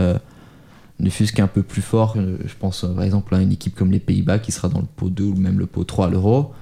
[1.01, 2.15] ne fût-ce qu'un peu plus fort.
[2.15, 5.10] Je pense par exemple à une équipe comme les Pays-Bas qui sera dans le pot
[5.10, 6.53] 2 ou même le pot 3 à l'euro,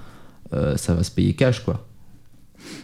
[0.76, 1.86] ça va se payer cash quoi.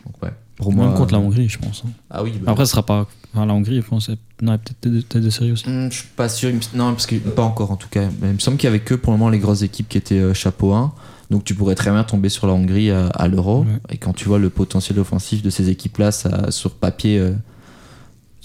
[0.06, 0.32] Donc, ouais.
[0.58, 1.84] Pour même contre la euh, Hongrie, je pense.
[2.10, 3.08] Ah oui, bah, Après, ce sera pas.
[3.34, 4.10] Enfin, la Hongrie, je pense.
[4.42, 5.68] Non, peut-être des- peut-être des séries aussi.
[5.68, 6.52] Hmm, je suis pas sûr.
[6.76, 8.08] Non, parce que pas encore en tout cas.
[8.22, 9.98] Mais il me semble qu'il y avait que pour le moment les grosses équipes qui
[9.98, 10.94] étaient euh, chapeau 1.
[11.32, 13.62] Donc tu pourrais très bien tomber sur la Hongrie à, à l'Euro.
[13.62, 13.68] Ouais.
[13.90, 17.32] Et quand tu vois le potentiel offensif de ces équipes-là, ça, sur papier, euh,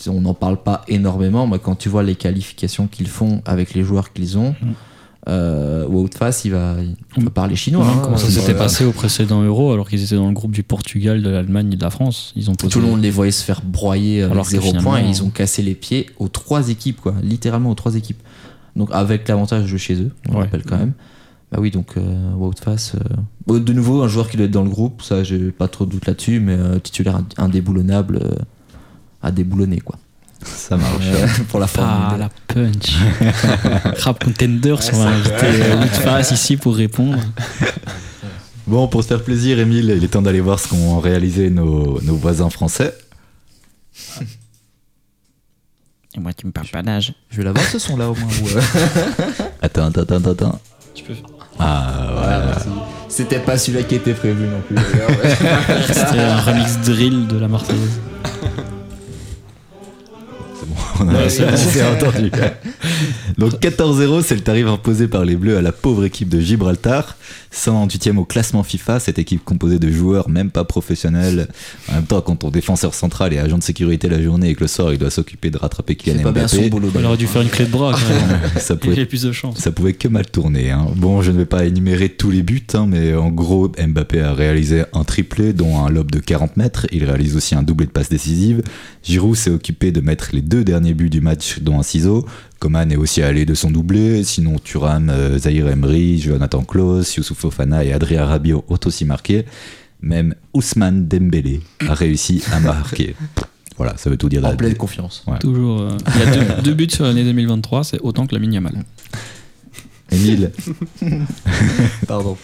[0.09, 1.47] on n'en parle pas énormément.
[1.47, 4.73] Mais quand tu vois les qualifications qu'ils font avec les joueurs qu'ils ont, Mm.
[5.29, 6.77] Euh, Fass, il va,
[7.17, 7.85] il va parler chinois.
[7.85, 8.01] Ouais, hein.
[8.03, 11.23] comment ça s'était passé au précédent Euro alors qu'ils étaient dans le groupe du Portugal,
[11.23, 12.33] de l'Allemagne et de la France?
[12.37, 12.73] Ils ont posé...
[12.73, 15.09] Tout le monde les voyait se faire broyer avec Alors que zéro finalement, point et
[15.09, 17.15] ils ont cassé les pieds aux trois équipes, quoi.
[17.23, 18.23] Littéralement aux trois équipes.
[18.77, 20.43] Donc avec l'avantage de jouer chez eux, on Ouais.
[20.43, 20.93] rappelle quand même.
[21.53, 22.99] Bah oui, donc euh, euh,
[23.47, 25.87] bon, de nouveau un joueur qui doit être dans le groupe, ça j'ai pas trop
[25.87, 28.35] de doute là-dessus, mais euh, titulaire indéboulonnable euh,
[29.23, 29.97] à déboulonner quoi.
[30.45, 31.05] Ça marche.
[31.07, 31.89] Euh, pour la forme.
[31.89, 32.97] Ah, la punch
[33.97, 37.19] Crab Contenders, on va inviter euh, Woodface ici pour répondre.
[38.69, 42.01] Bon, pour se faire plaisir, Emile, il est temps d'aller voir ce qu'ont réalisé nos,
[42.03, 42.93] nos voisins français.
[46.17, 47.13] Et moi, tu me parles pas d'âge.
[47.31, 48.29] Je vais l'avoir ce son là au moins.
[48.43, 48.61] ou, euh,
[49.63, 50.61] Attends, attends, attends, attends.
[50.97, 51.13] Tu peux...
[51.61, 52.47] Ah, voilà, voilà.
[52.47, 52.69] merci.
[53.09, 54.77] C'était pas celui-là qui était prévu non plus.
[55.87, 58.01] C'était un remix drill de la Marseillaise.
[61.01, 61.29] On a Ouais,
[61.85, 62.31] entendu.
[63.39, 67.17] Donc 14-0, c'est le tarif imposé par les Bleus à la pauvre équipe de Gibraltar.
[67.57, 71.49] 128e au classement FIFA, cette équipe composée de joueurs même pas professionnels.
[71.91, 74.61] En même temps, quand ton défenseur central est agent de sécurité la journée et que
[74.61, 76.91] le soir il doit s'occuper de rattraper Kylian pas bien son Mbappé, boulot.
[76.95, 78.41] Il aurait dû faire une clé de bras quand même.
[78.59, 79.57] ça Il pouvait avait plus de chance.
[79.59, 80.71] ça pouvait que mal tourner.
[80.71, 80.87] hein.
[80.97, 84.35] Bon, je ne vais pas énumérer tous les buts, hein, mais en gros, Mbappé a
[84.35, 86.87] réalisé un triplé, dont un lob de 40 mètres.
[86.93, 88.63] Il réalise aussi un doublé de passe décisive.
[89.03, 92.27] Giroud s'est occupé de mettre les deux derniers buts du match, dont un ciseau.
[92.59, 94.25] Coman est aussi allé de son doublé.
[94.25, 99.45] Sinon, Thuram, euh, Zahir Emery, Jonathan Klaus, Youssouf Fofana et Adrien Rabiot ont aussi marqué.
[100.01, 103.15] Même Ousmane Dembélé a réussi à marquer.
[103.77, 104.45] Voilà, ça veut tout dire.
[104.45, 105.23] En pleine confiance.
[105.27, 105.39] Ouais.
[105.39, 105.83] Toujours.
[105.83, 108.85] euh, il a deux, deux buts sur l'année 2023, c'est autant que la Yamal.
[110.13, 110.53] Émile,
[112.07, 112.37] Pardon.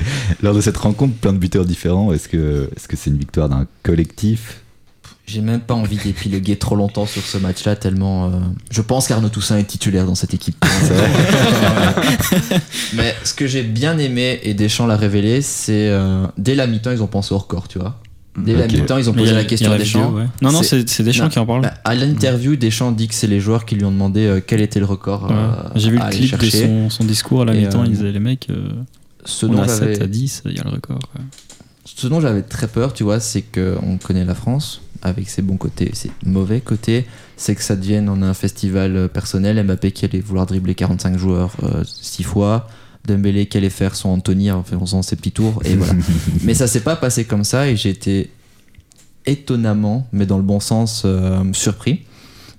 [0.42, 2.12] lors de cette rencontre, plein de buteurs différents.
[2.12, 4.61] Est-ce que est-ce que c'est une victoire d'un collectif
[5.26, 8.26] J'ai même pas envie d'épiloguer trop longtemps sur ce match-là, tellement.
[8.26, 8.30] euh,
[8.70, 10.56] je pense qu'Arnaud Toussaint est titulaire dans cette équipe.
[12.94, 16.90] Mais ce que j'ai bien aimé, et Deschamps l'a révélé, c'est euh, dès la mi-temps,
[16.90, 17.98] ils ont pensé au record, tu vois.
[18.36, 20.12] Dès la mi-temps, ils ont posé a- la question à vidéo, Deschamps.
[20.14, 20.24] ouais.
[20.40, 21.30] Non, non, C'est- Deschamps Non.
[21.30, 21.62] qui en parle.
[21.62, 24.60] Bah, à l'interview, Deschamps dit que c'est les joueurs qui lui ont demandé euh, quel
[24.62, 25.24] était le record.
[25.24, 25.32] Ouais.
[25.36, 26.66] euh, J'ai vu à le clip de chercher.
[26.66, 27.82] son, son discours à la Et, mi-temps.
[27.82, 28.70] euh, Il disait les mecs, euh,
[29.24, 30.98] Ce on dont a j'avais- 7 à 10, il y a le record.
[31.84, 35.56] Ce dont j'avais très peur, tu vois, c'est qu'on connaît la France avec ses bons
[35.56, 37.06] côtés et ses mauvais côtés.
[37.36, 39.62] C'est que ça devienne en un festival euh, personnel.
[39.64, 42.68] Mbappé qui allait vouloir dribbler 45 joueurs 6 fois.
[43.06, 45.60] Dembélé qui allait faire son Anthony en faisant ses petits tours.
[45.64, 45.94] Et voilà.
[46.44, 48.30] mais ça s'est pas passé comme ça et j'ai été
[49.26, 52.02] étonnamment, mais dans le bon sens, euh, surpris.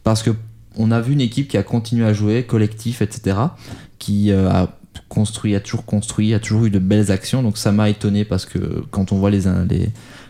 [0.04, 0.32] Parce que
[0.76, 3.38] on a vu une équipe qui a continué à jouer, collectif, etc.
[4.00, 4.78] Qui euh, a
[5.08, 7.44] construit, a toujours construit, a toujours eu de belles actions.
[7.44, 9.48] Donc ça m'a étonné parce que quand on voit les,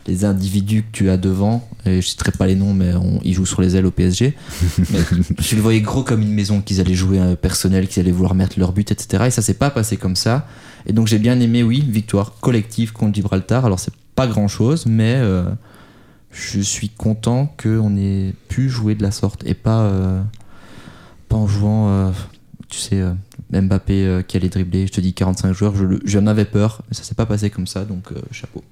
[0.08, 3.34] les individus que tu as devant, et je citerai pas les noms, mais on- ils
[3.34, 4.36] jouent sur les ailes au PSG.
[4.92, 5.00] mais
[5.44, 8.36] tu le voyais gros comme une maison, qu'ils allaient jouer un personnel, qu'ils allaient vouloir
[8.36, 9.26] mettre leur but, etc.
[9.28, 10.48] Et ça s'est pas passé comme ça.
[10.86, 13.66] Et donc j'ai bien aimé, oui, victoire collective contre Gibraltar.
[13.66, 15.44] Alors c'est pas grand chose, mais euh,
[16.32, 20.22] je suis content qu'on ait pu jouer de la sorte et pas, euh,
[21.30, 22.12] pas en jouant, euh,
[22.70, 23.14] tu sais, euh,
[23.52, 26.96] Mbappé euh, qui allait dribbler, je te dis 45 joueurs, je j'en avais peur, mais
[26.96, 28.64] ça s'est pas passé comme ça, donc euh, chapeau.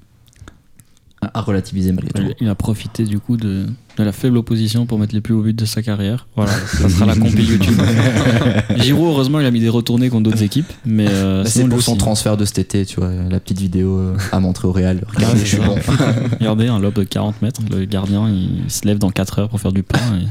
[1.34, 2.34] À relativiser malgré tout.
[2.41, 5.43] Il, a profité du coup de, de la faible opposition pour mettre les plus hauts
[5.43, 6.27] buts de sa carrière.
[6.36, 7.79] Voilà, ça sera la compil YouTube.
[8.77, 11.81] Giroud, heureusement, il a mis des retournés contre d'autres équipes, mais euh, Bah, c'est pour
[11.81, 11.99] son aussi.
[11.99, 15.01] transfert de cet été, tu vois, la petite vidéo euh, à montrer au Real.
[15.15, 15.75] Regardez, Ouais, je suis bon.
[16.39, 19.62] Regardez, un lob de 40 mètres, le gardien il se lève dans 4 heures pour
[19.62, 20.25] faire du pain et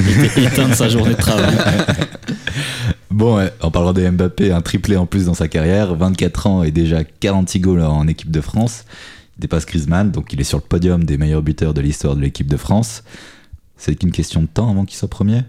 [0.00, 1.54] il était éteint de sa journée de travail.
[3.10, 6.62] Bon, ouais, en parlant de Mbappé, un triplé en plus dans sa carrière, 24 ans
[6.64, 8.84] et déjà 46 goals en équipe de France.
[9.38, 12.46] Dépasse Griezmann, donc il est sur le podium des meilleurs buteurs de l'histoire de l'équipe
[12.46, 13.02] de France.
[13.76, 15.42] C'est qu'une question de temps avant qu'il soit premier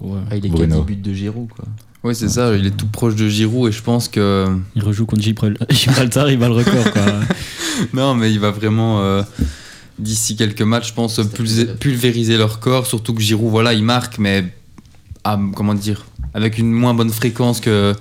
[0.00, 0.18] Ouais.
[0.30, 0.76] Ah, il est Bruno.
[0.76, 1.64] 4 buts de Giroud, quoi.
[2.04, 4.46] Oui, c'est ça, il est tout proche de Giroud et je pense que.
[4.74, 6.92] Il rejoue contre Gibral- Gibraltar, il bat le record.
[6.92, 7.02] Quoi.
[7.94, 9.22] Non, mais il va vraiment, euh,
[9.98, 12.86] d'ici quelques matchs, je pense, pulvé- pulvériser leur corps.
[12.86, 14.44] Surtout que Giroud, voilà, il marque, mais
[15.24, 17.94] à, comment dire, avec une moins bonne fréquence que,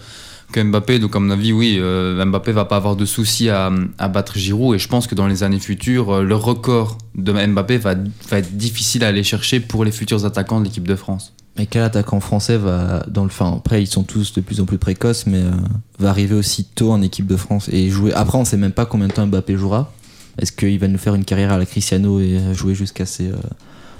[0.60, 1.00] Mbappé.
[1.00, 3.72] Donc, à mon avis, oui, euh, Mbappé va pas avoir de souci à,
[4.10, 4.76] battre Giroud.
[4.76, 7.96] Et je pense que dans les années futures, euh, le record de Mbappé va,
[8.32, 11.34] être difficile à aller chercher pour les futurs attaquants de l'équipe de France.
[11.58, 14.66] Mais quel attaquant français va dans le fin Après, ils sont tous de plus en
[14.66, 15.52] plus précoces, mais euh,
[16.00, 18.14] va arriver aussi tôt en équipe de France et jouer?
[18.14, 19.92] Après, on sait même pas combien de temps Mbappé jouera.
[20.40, 23.36] Est-ce qu'il va nous faire une carrière à la Cristiano et jouer jusqu'à ses euh,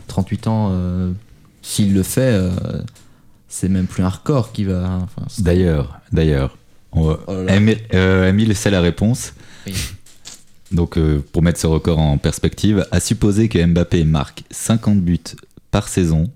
[0.08, 0.72] 38 ans
[1.62, 2.50] S'il le fait,
[3.52, 5.00] c'est même plus un record qui va.
[5.04, 6.58] enfin, c'est- D'ailleurs, d'ailleurs,
[6.92, 7.46] on va- Oh.
[7.48, 9.34] Emile, euh, Emile sait la réponse.
[9.68, 9.74] Oui.
[10.72, 15.20] Donc, euh, pour mettre ce record en perspective, à supposer que Mbappé marque 50 buts
[15.70, 16.30] par saison,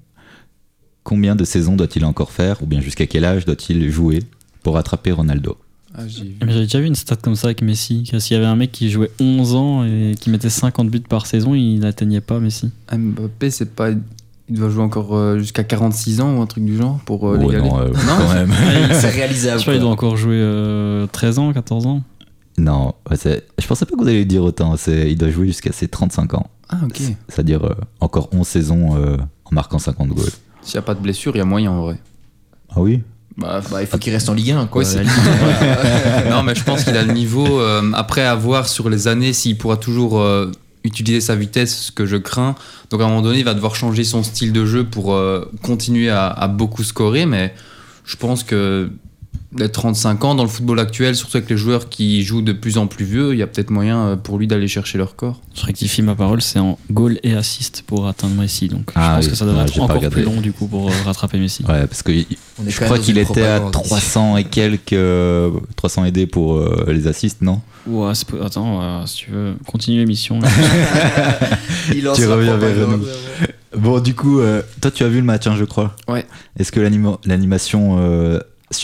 [1.04, 4.24] combien de saisons doit-il encore faire, ou bien jusqu'à quel âge doit-il jouer
[4.64, 5.58] pour rattraper Ronaldo?
[5.98, 6.10] Mais
[6.52, 8.04] J'avais déjà vu une stat comme ça avec Messi.
[8.20, 11.26] S'il y avait un mec qui jouait 11 ans et qui mettait 50 buts par
[11.26, 12.70] saison, il n'atteignait pas Messi.
[12.92, 13.92] Mbappé, c'est pas.
[14.50, 17.40] Il doit jouer encore euh, jusqu'à 46 ans ou un truc du genre pour euh,
[17.42, 17.68] Oh, l'égaler.
[17.70, 18.52] non, euh, Non quand même.
[18.92, 19.62] c'est Je réalisable.
[19.62, 22.02] crois qu'il doit encore jouer euh, 13 ans, 14 ans.
[22.58, 24.78] Non, je pensais pas que vous alliez dire autant.
[24.78, 26.48] C'est- Il doit jouer jusqu'à ses 35 ans.
[26.70, 27.02] Ah, ok.
[27.28, 30.30] C'est-à-dire euh, encore 11 saisons euh, en marquant 50 goals.
[30.62, 32.00] S'il n'y a pas de blessure, il y a moyen en vrai.
[32.70, 33.02] Ah oui?
[33.38, 34.68] Bah, Bah, il faut qu'il reste en Ligue 1.
[34.68, 34.84] Quoi.
[34.84, 35.36] Oui, c'est- La Ligue 1,
[36.24, 36.30] voilà.
[36.38, 37.60] non, mais je pense qu'il a le niveau.
[37.60, 40.50] euh, après, à voir sur les années s'il pourra toujours euh,
[40.86, 42.56] utiliser sa vitesse, ce que je crains.
[42.90, 45.52] Donc, à un moment donné, il va devoir changer son style de jeu pour euh,
[45.62, 47.26] continuer à, à beaucoup scorer.
[47.26, 47.54] Mais
[48.06, 48.90] je pense que
[49.56, 50.36] d'être 35 ans.
[50.36, 53.34] Dans le football actuel, surtout avec les joueurs qui jouent de plus en plus vieux,
[53.34, 55.42] il y a peut-être moyen euh, pour lui d'aller chercher leur corps.
[55.56, 58.68] Je rectifie ma parole, c'est en goal et assist pour atteindre Messi.
[58.68, 60.16] Donc Ah je pense oui, que ça devrait ouais, être encore regardé.
[60.16, 61.64] plus long du coup pour euh, rattraper Messi.
[61.64, 62.12] Ouais, parce que
[62.60, 63.72] On je crois qu'il était à propagande.
[63.88, 67.62] 300 et quelques, euh, 300 aidés pour euh, les assists, non?
[67.88, 68.12] Ouais,
[68.44, 70.40] attends, euh, si tu veux, continue l'émission.
[71.94, 73.06] Il Tu reviens vers nous.
[73.78, 75.96] Bon, du coup, euh, toi, tu as vu le match, hein, je crois.
[76.08, 76.26] Ouais.
[76.58, 78.40] Est-ce que l'anima- l'animation euh,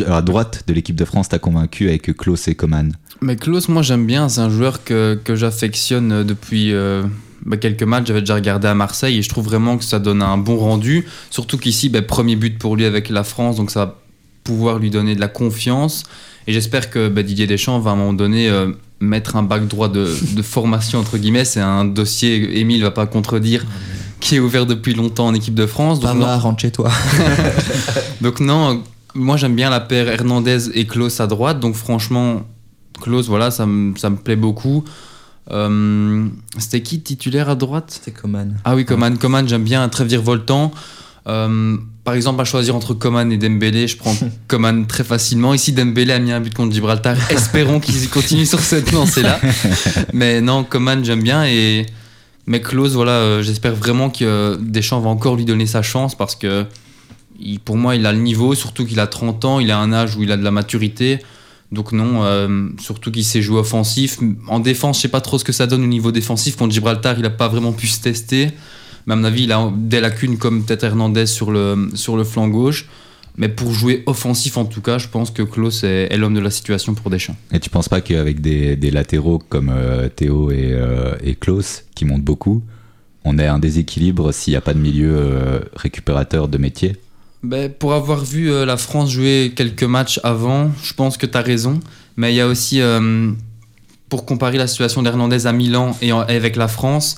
[0.07, 3.81] à droite de l'équipe de France t'a convaincu avec Klaus et Coman Mais Klaus, moi
[3.81, 7.03] j'aime bien, c'est un joueur que, que j'affectionne euh, depuis euh,
[7.45, 8.07] bah, quelques matchs.
[8.07, 11.05] J'avais déjà regardé à Marseille et je trouve vraiment que ça donne un bon rendu.
[11.29, 13.97] Surtout qu'ici, bah, premier but pour lui avec la France, donc ça va
[14.43, 16.03] pouvoir lui donner de la confiance.
[16.47, 19.67] Et j'espère que bah, Didier Deschamps va à un moment donné euh, mettre un bac
[19.67, 21.45] droit de, de formation, entre guillemets.
[21.45, 23.65] C'est un dossier, Émile va pas contredire,
[24.19, 25.99] qui est ouvert depuis longtemps en équipe de France.
[25.99, 26.91] Donc, non- rentre chez toi.
[28.21, 31.59] donc non, moi j'aime bien la paire Hernandez et Klaus à droite.
[31.59, 32.43] Donc franchement,
[33.01, 34.83] Klaus, voilà, ça me ça me plaît beaucoup.
[35.51, 37.99] Euh, C'était qui titulaire à droite?
[38.03, 38.57] C'est Coman.
[38.63, 39.17] Ah oui, Coman.
[39.17, 40.71] Coman, j'aime bien, très virevoltant.
[41.27, 44.15] Euh, par exemple, à choisir entre Coman et Dembélé, je prends
[44.47, 45.53] Coman très facilement.
[45.53, 47.15] Ici, Dembélé a mis un but contre Gibraltar.
[47.29, 49.39] Espérons qu'il continue sur cette lancée-là.
[50.13, 51.45] Mais non, Coman, j'aime bien.
[51.45, 51.85] Et...
[52.47, 56.15] Mais Klose, voilà, euh, j'espère vraiment que euh, Deschamps va encore lui donner sa chance
[56.15, 56.65] parce que
[57.63, 60.15] pour moi, il a le niveau, surtout qu'il a 30 ans, il a un âge
[60.15, 61.19] où il a de la maturité.
[61.71, 64.19] Donc non, euh, surtout qu'il sait jouer offensif.
[64.47, 66.57] En défense, je sais pas trop ce que ça donne au niveau défensif.
[66.57, 68.49] Contre Gibraltar, il a pas vraiment pu se tester.
[69.07, 72.23] Mais à mon avis, il a des lacunes comme peut-être Hernandez sur le, sur le
[72.23, 72.87] flanc gauche.
[73.37, 76.41] Mais pour jouer offensif, en tout cas, je pense que Klaus est, est l'homme de
[76.41, 77.37] la situation pour Deschamps.
[77.53, 82.23] Et tu penses pas qu'avec des, latéraux comme euh, Théo et, euh, Klaus, qui montent
[82.23, 82.61] beaucoup,
[83.23, 86.97] on a un déséquilibre s'il n'y a pas de milieu récupérateur de métier?
[87.43, 91.37] Ben, pour avoir vu euh, la France jouer quelques matchs avant, je pense que tu
[91.37, 91.79] as raison.
[92.15, 93.31] Mais il y a aussi, euh,
[94.09, 97.17] pour comparer la situation d'Hernandez à Milan et, avec la France,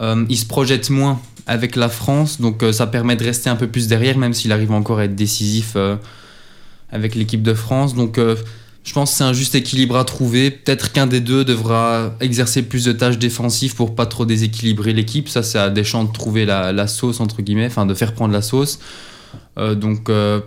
[0.00, 2.40] euh, il se projette moins avec la France.
[2.40, 5.14] Donc ça permet de rester un peu plus derrière, même s'il arrive encore à être
[5.14, 5.76] décisif
[6.90, 7.94] avec l'équipe de France.
[7.94, 10.50] Donc je pense que c'est un juste équilibre à trouver.
[10.50, 15.28] Peut-être qu'un des deux devra exercer plus de tâches défensives pour pas trop déséquilibrer l'équipe.
[15.28, 18.32] Ça, c'est à Deschamps de trouver la, la sauce, entre guillemets, enfin de faire prendre
[18.32, 18.80] la sauce.
[19.58, 20.40] Euh, donc, euh,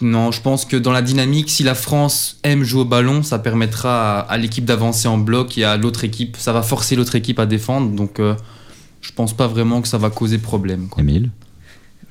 [0.00, 3.38] non, je pense que dans la dynamique, si la France aime jouer au ballon, ça
[3.38, 7.14] permettra à, à l'équipe d'avancer en bloc et à l'autre équipe, ça va forcer l'autre
[7.14, 7.90] équipe à défendre.
[7.90, 8.34] Donc, euh,
[9.00, 10.88] je pense pas vraiment que ça va causer problème.
[10.88, 11.02] quoi.
[11.02, 11.30] Émile?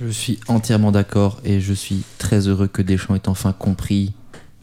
[0.01, 4.13] Je suis entièrement d'accord et je suis très heureux que Deschamps ait enfin compris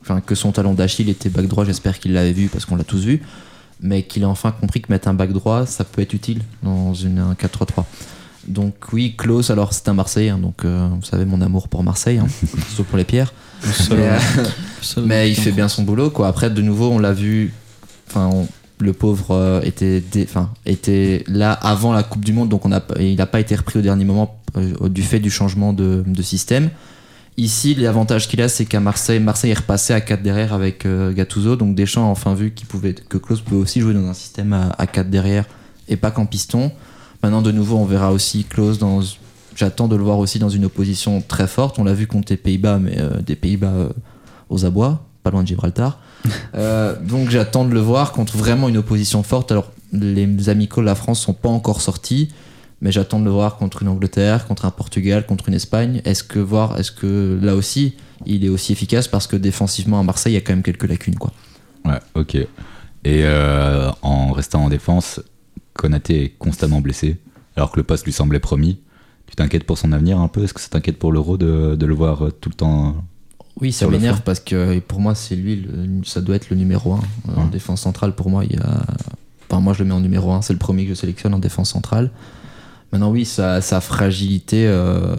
[0.03, 1.65] enfin, que son talon d'Achille était back droit.
[1.65, 3.23] J'espère qu'il l'avait vu parce qu'on l'a tous vu.
[3.83, 6.93] Mais qu'il a enfin compris que mettre un back droit, ça peut être utile dans
[6.93, 7.85] une, un 4-3-3.
[8.49, 11.83] Donc oui, Klaus, alors c'est un Marseillais, hein, donc euh, vous savez mon amour pour
[11.85, 12.27] Marseille, hein,
[12.69, 13.33] surtout pour les pierres.
[13.91, 14.19] Mais, euh,
[15.05, 16.29] mais il fait bien son boulot quoi.
[16.29, 17.53] Après de nouveau on l'a vu,
[18.09, 18.31] enfin
[18.79, 20.27] le pauvre euh, était, dé-
[20.65, 23.79] était là avant la Coupe du Monde donc on a, il n'a pas été repris
[23.79, 24.41] au dernier moment
[24.89, 26.71] du fait du changement de, de système.
[27.37, 31.57] Ici l'avantage qu'il a c'est qu'à Marseille, Marseille est repassé à 4 derrière avec Gattuso
[31.57, 34.55] donc Deschamps a enfin vu qu'il pouvait, que Klaus pouvait aussi jouer dans un système
[34.55, 35.45] à, à 4 derrière
[35.89, 36.73] et pas qu'en piston.
[37.23, 39.01] Maintenant de nouveau on verra aussi Klaus dans
[39.57, 41.79] J'attends de le voir aussi dans une opposition très forte.
[41.79, 43.89] On l'a vu contre les Pays-Bas, mais euh, des Pays-Bas euh,
[44.49, 45.99] aux abois, pas loin de Gibraltar.
[46.55, 49.53] Euh, donc j'attends de le voir contre vraiment une opposition forte.
[49.53, 52.29] Alors les amicaux de la France sont pas encore sortis,
[52.83, 56.03] mais j'attends de le voir contre une Angleterre, contre un Portugal, contre une Espagne.
[56.05, 57.95] Est-ce que voir, est-ce que là aussi
[58.27, 59.09] il est aussi efficace?
[59.09, 61.33] Parce que défensivement à Marseille il y a quand même quelques lacunes quoi.
[61.87, 62.35] Ouais, ok.
[62.35, 62.47] Et
[63.07, 65.21] euh, en restant en défense,
[65.81, 67.17] Konaté est constamment blessé,
[67.57, 68.79] alors que le poste lui semblait promis.
[69.27, 70.43] Tu t'inquiètes pour son avenir un peu?
[70.45, 72.97] Est-ce que ça t'inquiète pour l'euro de, de le voir euh, tout le temps
[73.61, 76.93] Oui, ça m'énerve parce que pour moi, c'est lui, le- ça doit être le numéro
[76.95, 76.97] 1
[77.37, 77.49] en Ouais.
[77.51, 78.15] défense centrale.
[78.15, 78.83] Pour moi, il y a.
[79.49, 81.39] Enfin, moi, je le mets en numéro 1, c'est le premier que je sélectionne en
[81.39, 82.11] défense centrale.
[82.93, 85.15] Maintenant, oui, sa, sa fragilité euh,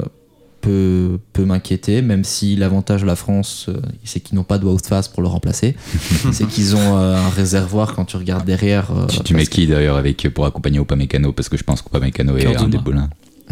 [0.62, 4.68] peut, peut m'inquiéter, même si l'avantage de la France, euh, c'est qu'ils n'ont pas de
[4.88, 5.76] face pour le remplacer.
[6.32, 8.92] c'est qu'ils ont euh, un réservoir quand tu regardes derrière.
[8.92, 11.34] euh, Tu, mets qui d'ailleurs avec pour accompagner Upamecano?
[11.34, 12.84] Parce que je pense qu'Upamecano est Cœur un de des main.
[12.84, 13.10] boulins.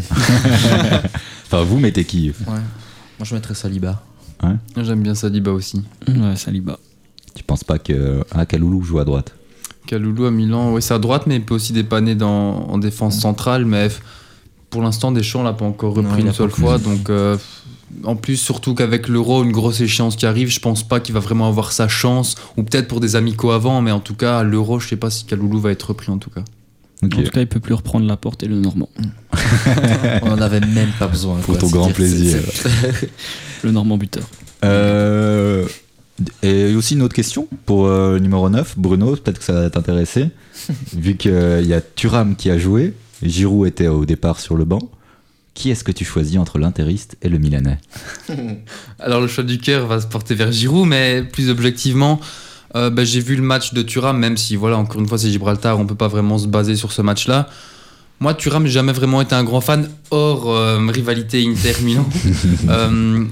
[1.45, 2.29] enfin, vous mettez qui?
[2.29, 2.45] Ouais.
[2.47, 4.01] Moi, je mettrais Saliba.
[4.77, 5.83] J'aime bien Saliba aussi.
[6.07, 6.79] Ouais, Saliba.
[7.35, 9.33] Tu penses pas que ah, Kaloulou joue à droite?
[9.87, 13.19] Kaloulou à Milan, ouais, c'est à droite, mais il peut aussi dépanner dans, en défense
[13.19, 13.65] centrale.
[13.65, 13.99] Mais f-
[14.69, 16.77] pour l'instant, Deschamps l'a pas encore repris une seule fois.
[16.77, 17.37] Donc, euh,
[18.03, 21.19] en plus, surtout qu'avec l'Euro, une grosse échéance qui arrive, je pense pas qu'il va
[21.19, 22.35] vraiment avoir sa chance.
[22.57, 25.25] Ou peut-être pour des amicaux avant, mais en tout cas, l'Euro, je sais pas si
[25.25, 26.43] Kaloulou va être repris en tout cas.
[27.03, 28.89] En tout cas, il peut plus reprendre la porte et le Normand.
[30.21, 31.35] On en avait même pas besoin.
[31.37, 31.57] Pour quoi.
[31.57, 32.41] ton grand dire- plaisir.
[33.63, 34.23] Le Normand buteur.
[34.65, 35.65] Euh,
[36.43, 39.69] Et aussi une autre question pour euh, le numéro 9, Bruno, peut-être que ça va
[39.69, 40.29] t'intéresser.
[40.93, 41.31] Vu qu'il
[41.65, 44.89] y a Thuram qui a joué, Giroud était au départ sur le banc.
[45.53, 47.79] Qui est-ce que tu choisis entre l'interiste et le Milanais?
[48.99, 52.19] Alors le choix du cœur va se porter vers Giroud, mais plus objectivement,
[52.75, 55.29] euh, bah, j'ai vu le match de Thuram, même si voilà, encore une fois c'est
[55.29, 57.49] Gibraltar, on peut pas vraiment se baser sur ce match-là.
[58.21, 62.07] Moi, Thuram, j'ai jamais vraiment été un grand fan, hors euh, rivalité Inter-Milan.
[62.69, 63.25] Euh,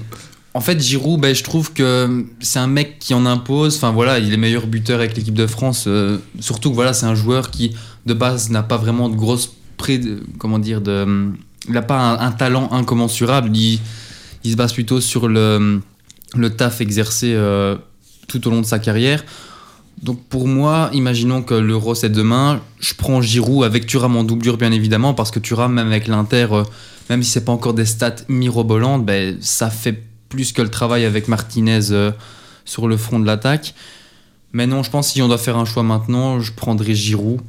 [0.54, 3.76] en fait, Giroud, ben, je trouve que c'est un mec qui en impose.
[3.76, 5.84] Enfin voilà, il est meilleur buteur avec l'équipe de France.
[5.86, 9.52] euh, surtout que voilà, c'est un joueur qui de base n'a pas vraiment de grosse
[9.78, 11.32] pré, de- comment dire, de,
[11.66, 13.50] il n'a pas un, talent incommensurable.
[13.56, 13.80] Il,
[14.44, 15.80] il se base plutôt sur le,
[16.56, 17.76] taf exercé euh,
[18.26, 19.24] tout au long de sa carrière.
[20.02, 24.56] Donc pour moi, imaginons que l'Euro c'est demain, je prends Giroud avec Thuram en doublure
[24.56, 26.62] bien évidemment parce que Thuram même avec l'Inter, euh,
[27.10, 31.04] même si c'est pas encore des stats mirobolantes, ben, ça fait plus que le travail
[31.04, 32.12] avec Martinez euh,
[32.64, 33.74] sur le front de l'attaque.
[34.52, 37.40] Mais non, je pense que si on doit faire un choix maintenant, je prendrais Giroud.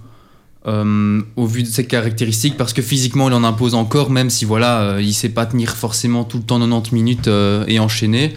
[0.67, 4.43] Euh, au vu de ses caractéristiques, parce que physiquement il en impose encore, même si
[4.43, 8.33] voilà, euh, il sait pas tenir forcément tout le temps 90 minutes euh, et enchaîner.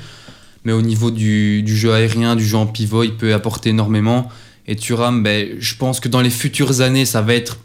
[0.64, 4.28] Mais au niveau du, jeu aérien, du jeu en pivot, il peut apporter énormément.
[4.68, 7.58] Et Thuram, ben, je pense que dans les futures années, ça va être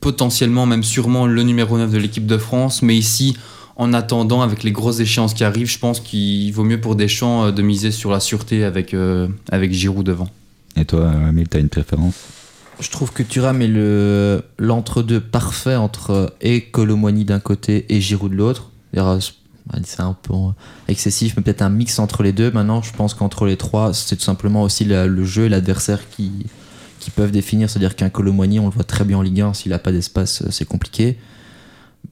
[0.00, 2.82] potentiellement, même sûrement, le numéro 9 de l'équipe de France.
[2.82, 3.36] Mais ici,
[3.74, 7.50] en attendant, avec les grosses échéances qui arrivent, je pense qu'il vaut mieux pour Deschamps
[7.50, 8.94] de miser sur la sûreté avec,
[9.50, 10.28] avec Giroud devant.
[10.76, 12.14] Et toi, Emile, t'as une préférence?
[12.80, 18.32] Je trouve que Thuram est le l'entre-deux parfait entre et Colomwani d'un côté et Giroud
[18.32, 18.70] de l'autre.
[18.96, 19.20] Euh,
[19.84, 20.34] C'est un peu
[20.88, 22.50] excessif, mais peut-être un mix entre les deux.
[22.50, 26.46] Maintenant, je pense qu'entre les trois, c'est tout simplement aussi le jeu et l'adversaire qui,
[27.00, 27.68] qui peuvent définir.
[27.68, 30.42] C'est-à-dire qu'un Colomwani, on le voit très bien en Ligue 1, s'il n'a pas d'espace,
[30.42, 31.18] euh, c'est compliqué.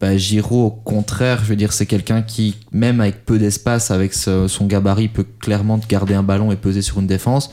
[0.01, 4.13] Bah, Giroud, au contraire, je veux dire, c'est quelqu'un qui, même avec peu d'espace, avec
[4.15, 7.51] son gabarit, peut clairement garder un ballon et peser sur une défense.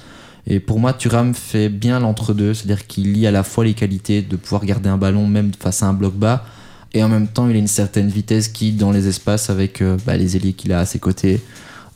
[0.47, 4.21] Et pour moi, Thuram fait bien l'entre-deux, c'est-à-dire qu'il lie à la fois les qualités
[4.21, 6.45] de pouvoir garder un ballon même face à un bloc bas,
[6.93, 9.97] et en même temps, il a une certaine vitesse qui, dans les espaces, avec euh,
[10.05, 11.41] bah, les ailiers qu'il a à ses côtés,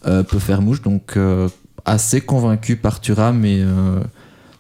[0.08, 0.82] euh, peut faire mouche.
[0.82, 1.48] Donc, euh,
[1.86, 4.02] assez convaincu par Thuram, mais euh,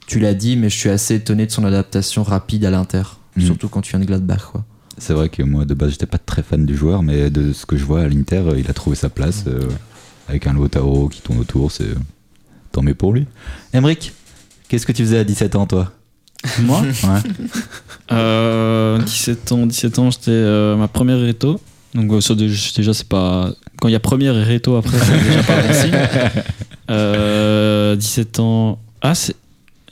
[0.07, 3.03] tu l'as dit, mais je suis assez étonné de son adaptation rapide à l'Inter,
[3.35, 3.43] Mhm.
[3.45, 4.43] surtout quand tu viens de Gladbach.
[4.51, 4.63] Quoi.
[4.97, 7.65] C'est vrai que moi, de base, j'étais pas très fan du joueur, mais de ce
[7.65, 9.45] que je vois à l'Inter, il a trouvé sa place
[10.27, 11.71] avec un Lautaro qui tourne autour.
[11.71, 11.95] C'est
[12.79, 13.25] tant mieux pour lui.
[13.73, 14.13] Emric,
[14.69, 15.91] qu'est-ce que tu faisais à 17 ans, toi?
[16.61, 16.81] Moi?
[16.81, 16.87] Ouais.
[18.11, 21.61] Euh, 17 ans, 17 ans, j'étais euh, ma première réto.
[21.93, 25.23] Donc euh, ça, déjà, c'est pas quand il y a première et réto après, c'est
[25.29, 25.91] déjà pas bon signe.
[26.89, 28.79] Euh, 17 ans.
[29.03, 29.35] Ah, c'est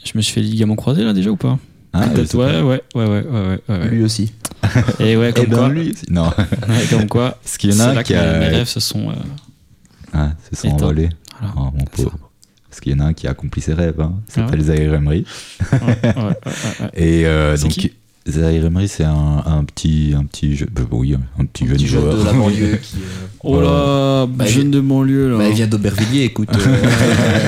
[0.04, 1.60] je me suis fait ligament croisé là déjà ou pas?
[1.94, 3.88] Ah, Peut-être, ouais, ouais, ouais, ouais, ouais, ouais, ouais.
[3.90, 4.34] Lui aussi.
[5.00, 6.06] Et ouais, Eh comme ben, quoi, lui aussi.
[6.10, 6.30] Non.
[6.30, 8.40] ouais, comme quoi, Parce qu'il y en a qui que mes- a.
[8.40, 9.12] mes rêves se sont.
[9.12, 9.14] euh,
[10.12, 10.86] Ah, c'est son Éteint.
[10.86, 11.10] envolé.
[11.40, 11.54] voilà.
[11.56, 12.18] Oh, mon pauvre.
[12.78, 14.00] Parce qu'il y en a un qui a accompli ses rêves.
[14.00, 14.14] Hein.
[14.28, 15.26] Il Ah ouais s'appelle Zahir Emery.
[15.72, 16.24] Ouais, ouais, ouais, ouais,
[16.82, 16.90] ouais.
[16.94, 17.92] Et euh, donc, qui?
[18.30, 21.88] Zahir Emery, c'est un, un petit, un petit, jeu- bah, oui, un petit jeune Petit
[21.88, 22.18] jeune joueur.
[22.20, 22.98] de la banlieue qui.
[22.98, 25.38] euh, Oh là, Bah, jeune il- de banlieue là.
[25.40, 26.50] bah, il vient d'Aubervilliers, écoute.
[26.56, 26.78] euh,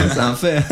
[0.14, 0.64] c'est un fait.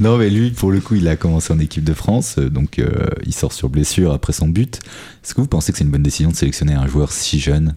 [0.00, 2.88] Non, mais lui, pour le coup, il a commencé en équipe de France, donc euh,
[3.24, 4.80] il sort sur blessure après son but.
[5.22, 7.74] Est-ce que vous pensez que c'est une bonne décision de sélectionner un joueur si jeune?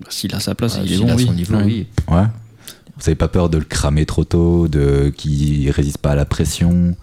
[0.00, 1.24] Bah, S'il a sa place, il est S'il bon, a oui.
[1.24, 1.64] son niveau, Ouais.
[1.64, 1.86] oui.
[2.10, 2.24] Ouais.
[2.96, 6.24] Vous avez pas peur de le cramer trop tôt, de qu'il résiste pas à la
[6.24, 6.94] pression?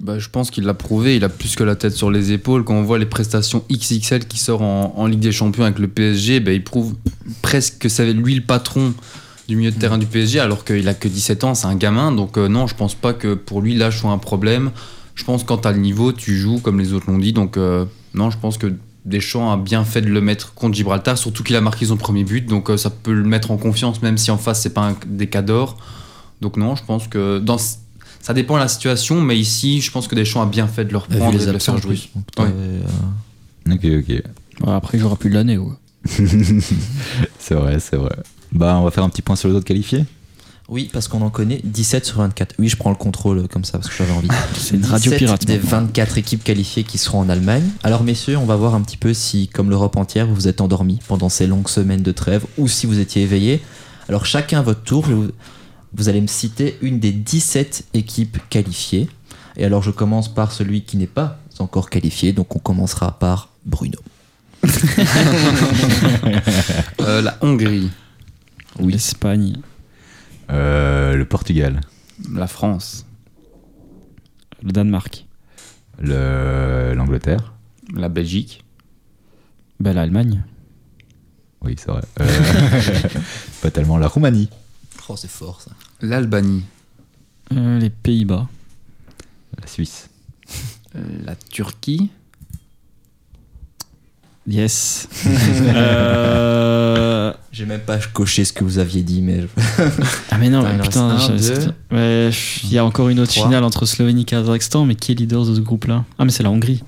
[0.00, 2.64] Bah, je pense qu'il l'a prouvé, il a plus que la tête sur les épaules.
[2.64, 6.40] Quand on voit les prestations XXL qui sort en, Ligue des Champions avec le PSG,
[6.40, 6.94] bah, il prouve
[7.42, 8.94] presque que c'est lui le patron
[9.48, 12.12] du milieu de terrain du PSG, alors qu'il a que 17 ans, c'est un gamin.
[12.12, 14.70] Donc euh, non, je pense pas que pour lui l'âge soit un problème.
[15.14, 17.32] Je pense que quand t'as le niveau, tu joues comme les autres l'ont dit.
[17.32, 18.72] Donc euh, non, je pense que
[19.04, 22.24] Deschamps a bien fait de le mettre contre Gibraltar, surtout qu'il a marqué son premier
[22.24, 24.82] but, donc euh, ça peut le mettre en confiance, même si en face c'est pas
[24.90, 25.76] un- des cas d'or.
[26.40, 30.06] Donc non, je pense que dans ça dépend de la situation, mais ici, je pense
[30.06, 31.96] que Deschamps a bien fait de le reprendre et les de le absents faire jouer.
[32.54, 32.80] euh,
[33.70, 34.08] Ok, ok.
[34.66, 35.56] Ouais, après, il jouera plus de l'année.
[35.56, 35.72] Ouais.
[37.38, 38.14] c'est vrai, c'est vrai.
[38.52, 40.04] Bah, on va faire un petit point sur les autres qualifiés.
[40.70, 42.54] Oui, parce qu'on en connaît 17 sur 24.
[42.60, 44.28] Oui, je prends le contrôle comme ça parce que j'avais envie.
[44.56, 45.44] C'est une radio 17 pirate.
[45.44, 45.80] des maintenant.
[45.80, 47.68] 24 équipes qualifiées qui seront en Allemagne.
[47.82, 50.60] Alors messieurs, on va voir un petit peu si, comme l'Europe entière, vous vous êtes
[50.60, 53.60] endormis pendant ces longues semaines de trêve ou si vous étiez éveillés.
[54.08, 55.06] Alors chacun à votre tour,
[55.92, 59.08] vous allez me citer une des 17 équipes qualifiées.
[59.56, 63.48] Et alors je commence par celui qui n'est pas encore qualifié, donc on commencera par
[63.66, 63.98] Bruno.
[67.00, 67.90] Euh, la Hongrie,
[68.78, 68.92] Oui.
[68.92, 69.56] L'Espagne,
[70.50, 71.80] Euh, le Portugal,
[72.32, 73.06] la France,
[74.62, 75.26] le Danemark,
[76.00, 77.54] le- l'Angleterre.
[77.94, 78.64] la Belgique,
[79.78, 80.42] bah, l'Allemagne,
[81.62, 82.02] Oui, c'est vrai.
[82.20, 82.26] Euh,
[83.62, 84.48] pas tellement la Roumanie.
[85.08, 85.72] Oh, c'est fort ça.
[86.00, 86.64] l'Albanie,
[87.52, 88.48] Euh, les Pays-Bas.
[89.60, 90.08] La Suisse.
[90.94, 92.10] La Turquie.
[94.50, 95.08] Yes.
[95.74, 99.46] Euh, J'ai même pas coché ce que vous aviez dit, mais.
[100.30, 101.16] Ah mais non, mais putain,
[101.92, 102.30] ouais,
[102.64, 103.46] il y a encore une autre Trois.
[103.46, 106.04] finale entre Slovénie et Kazakhstan, mais qui est leader de ce groupe-là?
[106.18, 106.82] Ah mais c'est la Hongrie.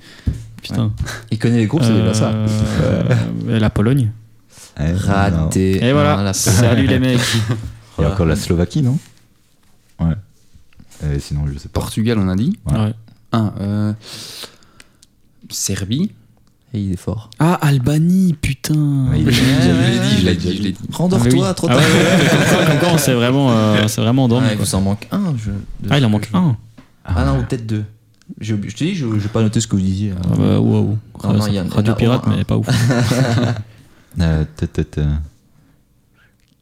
[0.61, 0.91] Putain.
[1.31, 2.31] Il connaît les groupes, c'est déjà ça.
[2.31, 4.11] Euh, La Pologne.
[4.77, 5.83] Raté.
[5.85, 6.33] Et voilà.
[6.33, 7.19] Salut les mecs.
[7.99, 8.97] Il y a encore la Slovaquie, non?
[9.99, 10.15] Ouais.
[11.15, 11.79] Et sinon, je sais pas.
[11.81, 12.57] Portugal, on a dit.
[12.65, 12.77] Ouais.
[12.79, 12.93] Ouais.
[13.31, 13.93] Ah, euh,
[15.49, 16.11] Serbie.
[16.75, 17.29] Et il est fort.
[17.37, 19.07] Ah Albanie, putain.
[19.11, 20.87] Ouais, il- Je l'ai dit, je l'ai dit, je l'ai dit, dit.
[20.91, 21.55] Ah, Rendors-toi, oui.
[21.55, 21.83] trop Ah tard.
[21.83, 24.47] ouais, ouais, on s'est vraiment, euh, c'est vraiment endormi.
[24.49, 24.65] Ah, il quoi.
[24.65, 25.35] vous en manque un.
[25.37, 25.51] je-
[25.91, 26.57] Ah, il en que manque je- un.
[27.05, 27.85] Ah non, ou peut-être deux.
[28.39, 30.13] Je te dis, je n'ai pas noté ce que vous disiez.
[30.17, 30.97] Ah bah, waouh.
[31.23, 32.67] Non, non, il y en a- Radio il y en a pirate, mais pas ouf.
[34.19, 34.45] Euh.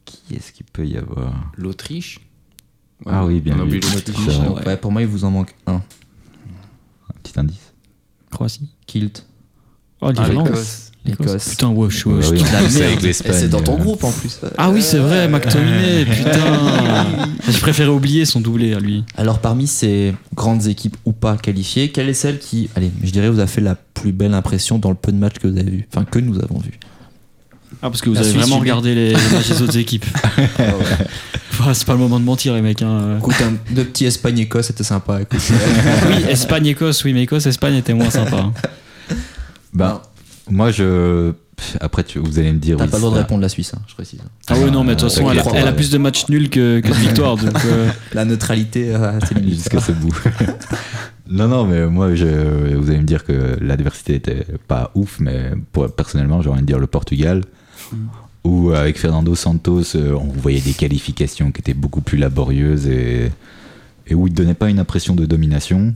[0.04, 1.32] Qui est-ce qu'il peut y avoir?
[1.56, 2.20] L'Autriche.
[3.06, 4.78] Ah oui, bien On oublié l'Autriche.
[4.80, 5.74] Pour moi, il vous en manque un.
[5.76, 5.82] Un
[7.22, 7.72] petit indice.
[8.30, 8.68] Croatie.
[8.86, 9.26] Kilt.
[10.02, 10.90] Oh, Ah, l'Écosse.
[11.04, 11.48] L'Écosse.
[11.50, 12.10] Putain, ouais, je suis.
[12.10, 12.42] Oui,
[12.80, 14.38] avec l'Espagne, Et c'est dans ton groupe en plus.
[14.58, 17.28] Ah oui, c'est vrai, McTominay, putain.
[17.48, 19.04] Je préférais oublier son doublé à lui.
[19.16, 23.28] Alors, parmi ces grandes équipes ou pas qualifiées, quelle est celle qui, allez, je dirais,
[23.30, 25.70] vous a fait la plus belle impression dans le peu de matchs que vous avez
[25.70, 26.70] vu Enfin, que nous avons vu.
[27.82, 30.06] Ah, parce que vous La avez Suisse vraiment regardé les, les matchs des autres équipes.
[31.52, 32.80] Enfin, c'est pas le moment de mentir, les mecs.
[32.82, 33.16] Hein.
[33.18, 35.18] Écoute, un de petit Espagne-Écosse, c'était sympa.
[35.32, 38.36] Oui, Espagne-Écosse, oui, mais Écosse-Espagne était moins sympa.
[38.36, 38.52] hein.
[39.72, 40.02] Bah,
[40.50, 41.32] moi, je.
[41.80, 42.76] Après, tu- vous allez me dire.
[42.76, 44.20] T'as oui, pas le droit de répondre la Suisse, hein, je précise.
[44.48, 45.60] Ah ouais, non, mais de toute façon, elle a, t'inquiète.
[45.62, 47.36] elle a plus de matchs nuls que, que de victoires.
[47.36, 49.54] Donc, euh, La neutralité, euh, c'est limite.
[49.54, 50.12] Jusqu'à ce bout.
[51.30, 55.52] non, non, mais moi, je, vous allez me dire que l'adversité était pas ouf, mais
[55.72, 57.42] pour, personnellement, j'ai envie de dire le Portugal,
[58.44, 62.88] où euh, avec Fernando Santos, euh, on voyait des qualifications qui étaient beaucoup plus laborieuses
[62.88, 63.30] et,
[64.08, 65.94] et où il donnait pas une impression de domination,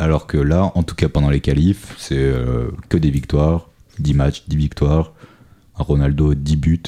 [0.00, 4.14] alors que là, en tout cas pendant les qualifs, c'est euh, que des victoires, 10
[4.14, 5.12] matchs, 10 victoires,
[5.78, 6.82] un Ronaldo 10 buts.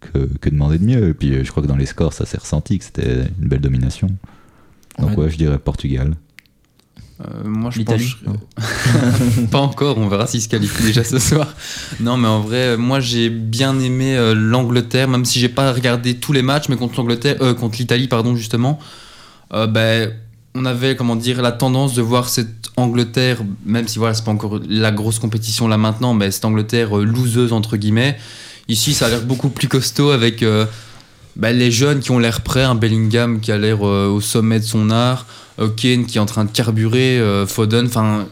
[0.00, 1.08] Que, que demander de mieux?
[1.08, 3.48] Et puis euh, je crois que dans les scores, ça s'est ressenti que c'était une
[3.48, 4.08] belle domination.
[4.98, 5.16] Donc Ouais.
[5.16, 6.14] ouais, je dirais Portugal.
[7.20, 8.36] Euh, moi, je L'Italie pense.
[9.50, 11.52] pas encore, on verra s'il se qualifie déjà ce soir.
[12.00, 16.16] Non, mais en vrai, moi j'ai bien aimé euh, l'Angleterre, même si j'ai pas regardé
[16.16, 18.78] tous les matchs, mais contre l'Angleterre, euh, contre l'Italie, pardon, justement.
[19.52, 20.12] Euh, ben,
[20.58, 24.30] on avait, comment dire, la tendance de voir cette Angleterre, même si voilà, c'est pas
[24.30, 28.16] encore la grosse compétition là maintenant, mais cette Angleterre euh, loseuse entre guillemets.
[28.68, 30.66] Ici, ça a l'air beaucoup plus costaud avec euh,
[31.36, 34.60] ben, les jeunes qui ont l'air prêts, un Bellingham qui a l'air euh, au sommet
[34.60, 35.26] de son art,
[35.76, 38.28] Kane qui est en train de carburer, Foden, enfin,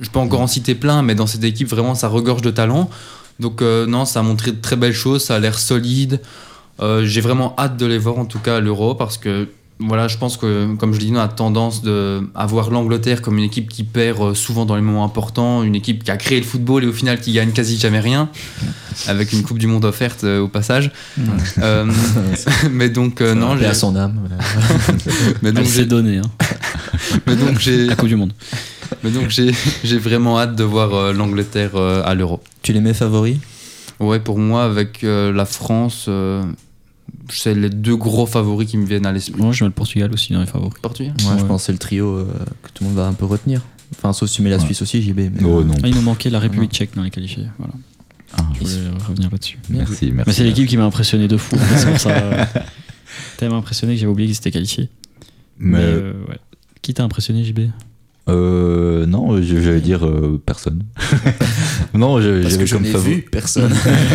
[0.00, 2.90] je peux encore en citer plein, mais dans cette équipe, vraiment, ça regorge de talent.
[3.38, 6.20] Donc, non, ça a montré de très belles choses, ça a l'air solide.
[6.80, 9.46] J'ai vraiment hâte de les voir, en tout cas, à l'Euro, parce que,
[9.78, 13.20] voilà, je pense que, comme je l'ai dit, on a tendance de, à voir l'Angleterre
[13.20, 16.16] comme une équipe qui perd euh, souvent dans les moments importants, une équipe qui a
[16.16, 18.30] créé le football et au final qui gagne quasi jamais rien,
[19.06, 20.90] avec une Coupe du Monde offerte euh, au passage.
[21.58, 21.84] Euh,
[22.70, 24.18] mais donc, euh, non, j'ai- à son âme.
[25.42, 26.18] mais donc j'ai s'est donnée.
[26.18, 26.46] Hein.
[27.26, 28.32] mais donc j'ai La Coupe du Monde.
[29.04, 29.52] mais donc j'ai
[29.84, 32.42] j'ai vraiment hâte de voir euh, l'Angleterre euh, à l'Euro.
[32.62, 33.36] Tu les mets favoris?
[34.00, 36.42] Ouais, pour moi avec euh, la France, euh,
[37.30, 39.40] c'est les deux gros favoris qui me viennent à l'esprit.
[39.40, 40.74] Moi, je mets le Portugal aussi dans les favoris.
[40.80, 41.14] Portugal.
[41.18, 42.24] Je pense que c'est le trio euh,
[42.62, 43.60] que tout le monde va un peu retenir.
[43.94, 44.64] Enfin, sauf si tu mets la Ouais.
[44.64, 45.18] Suisse aussi, JB.
[45.18, 45.44] Mais...
[45.44, 45.74] Oh non.
[45.82, 47.46] Ah, il nous manquait la République tchèque dans les qualifiés.
[47.58, 47.74] Voilà.
[48.36, 49.58] Ah, Je voulais revenir là-dessus.
[49.70, 50.24] merci, merci.
[50.26, 51.56] Mais c'est l'équipe qui m'a impressionné de fou.
[51.98, 52.10] ça.
[52.10, 52.44] euh,
[53.38, 54.88] Tellement impressionné que j'avais oublié qu'ils étaient qualifiés.
[55.58, 56.38] Mais, Mais euh, ouais.
[56.82, 57.60] Qui t'a impressionné, JB
[58.28, 60.82] euh, non, je, je vais dire euh, personne.
[61.94, 63.14] non, je, Parce que je comme n'ai favori.
[63.16, 63.72] vu personne.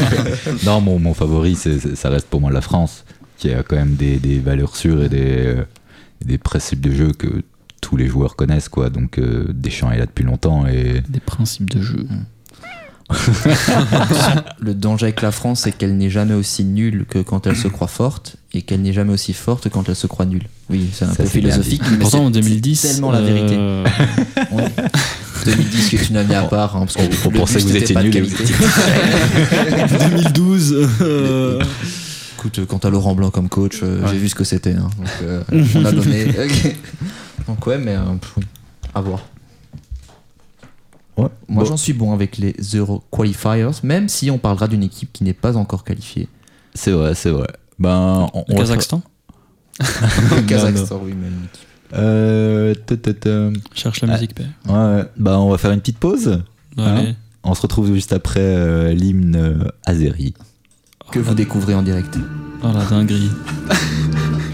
[0.65, 3.05] Non, mon, mon favori, c'est, c'est- ça reste pour moi la France,
[3.37, 5.63] qui a quand même des, des valeurs sûres et des, euh,
[6.25, 7.27] des principes de jeu que
[7.81, 8.89] tous les joueurs connaissent, quoi.
[8.89, 12.05] Donc euh, Deschamps est là depuis longtemps et Des principes de jeu.
[14.59, 17.67] le danger avec la France, c'est qu'elle n'est jamais aussi nulle que quand elle se
[17.67, 20.43] croit forte et qu'elle n'est jamais aussi forte quand elle se croit nulle.
[20.69, 22.79] Oui, c'est un Ça, peu c'est philosophique, mais Pourtant, c'est en 2010.
[22.79, 23.55] c'est tellement la vérité.
[23.57, 23.85] euh,
[24.51, 24.71] Ouais.
[25.45, 26.75] 2010 qui est une année à part.
[26.75, 28.21] hein, parce que On pensait que vous étiez qualité.
[28.21, 30.89] 2012.
[31.01, 31.61] euh,
[32.37, 34.07] Écoute, euh, quand t'as Laurent Blanc comme coach, euh, Ouais.
[34.11, 34.73] j'ai vu ce que c'était.
[34.73, 35.43] hein, donc, euh,
[35.75, 36.25] on a donné.
[36.29, 36.75] Ok.
[37.47, 38.01] Donc, ouais, mais euh,
[38.93, 39.19] à voir.
[41.17, 41.27] Ouais.
[41.47, 41.69] Moi, Bon.
[41.69, 45.33] j'en suis bon avec les Euro Qualifiers, même si on parlera d'une équipe qui n'est
[45.33, 46.27] pas encore qualifiée.
[46.73, 47.47] c'est vrai, c'est vrai.
[47.79, 49.01] Ben, on, Le on va Kazakhstan
[49.79, 51.31] Le Kazakhstan, oui, même.
[51.51, 53.49] faire- Euh, ta, ta, ta.
[53.73, 54.15] Cherche la Ah.
[54.15, 54.47] musique, père.
[54.69, 56.41] Ouais, ben, on va faire une petite pause.
[56.77, 57.15] Allez.
[57.43, 60.33] On se retrouve juste après euh, l'hymne euh, Azeri.
[61.11, 62.17] Que vous découvrez en direct.
[62.63, 63.31] Oh la dinguerie.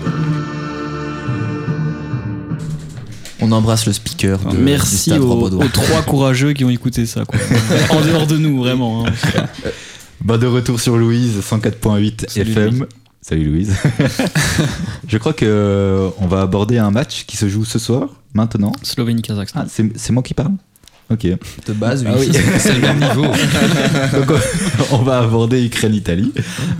[3.40, 7.24] On embrasse le speaker de, du Merci stade aux, trois courageux qui ont écouté ça.
[7.26, 7.40] Quoi.
[7.92, 9.06] en dehors de nous, vraiment.
[9.08, 9.12] hein.
[10.24, 12.70] Bah, de retour sur Louise, 104.8 Salut, FM.
[12.70, 12.86] Louise.
[13.22, 13.74] Salut Louise.
[15.08, 18.72] Je crois que euh, on va aborder un match qui se joue ce soir, maintenant.
[18.84, 19.60] Slovénie-Kazakhstan.
[19.62, 20.54] Ah, c'est c'est moi qui parle
[21.10, 21.26] Ok.
[21.26, 22.10] De base, oui.
[22.12, 22.30] Ah oui.
[22.60, 23.24] C'est le même niveau.
[24.14, 24.32] Donc,
[24.92, 26.34] on- on va aborder Ukraine-Italie.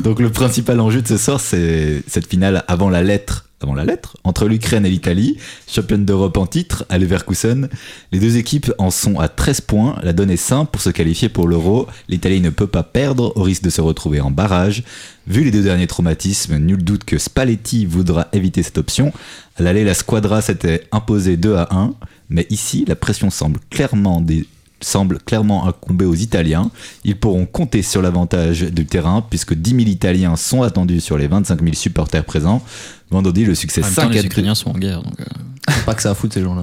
[0.04, 3.86] Donc le principal enjeu de ce soir, c'est cette finale avant la lettre, avant la
[3.86, 5.38] lettre, entre l'Ukraine et l'Italie,
[5.68, 7.70] championne d'Europe en titre, à Leverkusen.
[8.12, 9.98] Les deux équipes en sont à 13 points.
[10.04, 11.88] La donne est simple pour se qualifier pour l'Euro.
[12.08, 14.84] L'Italie ne peut pas perdre au risque de se retrouver en barrage.
[15.26, 19.12] Vu les deux derniers traumatismes, nul doute que Spalletti voudra éviter cette option.
[19.58, 21.94] À l'aller, la squadra s'était imposée 2 à 1.
[22.30, 24.46] Mais ici, la pression semble clairement des
[24.82, 26.70] semble clairement incomber aux Italiens.
[27.04, 31.28] Ils pourront compter sur l'avantage du terrain puisque 10 000 Italiens sont attendus sur les
[31.28, 32.64] 25 000 supporters présents.
[33.10, 34.26] Vendredi, le succès En même temps, 5 à les 2.
[34.26, 35.02] Ukrainiens sont en guerre.
[35.02, 36.62] Donc, euh, Pas que ça à foutre ces gens-là.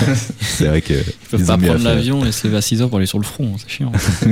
[0.40, 2.98] C'est vrai que ils peuvent ils pas prendre l'avion et se lever à 6h pour
[2.98, 3.54] aller sur le front.
[3.56, 3.92] C'est chiant.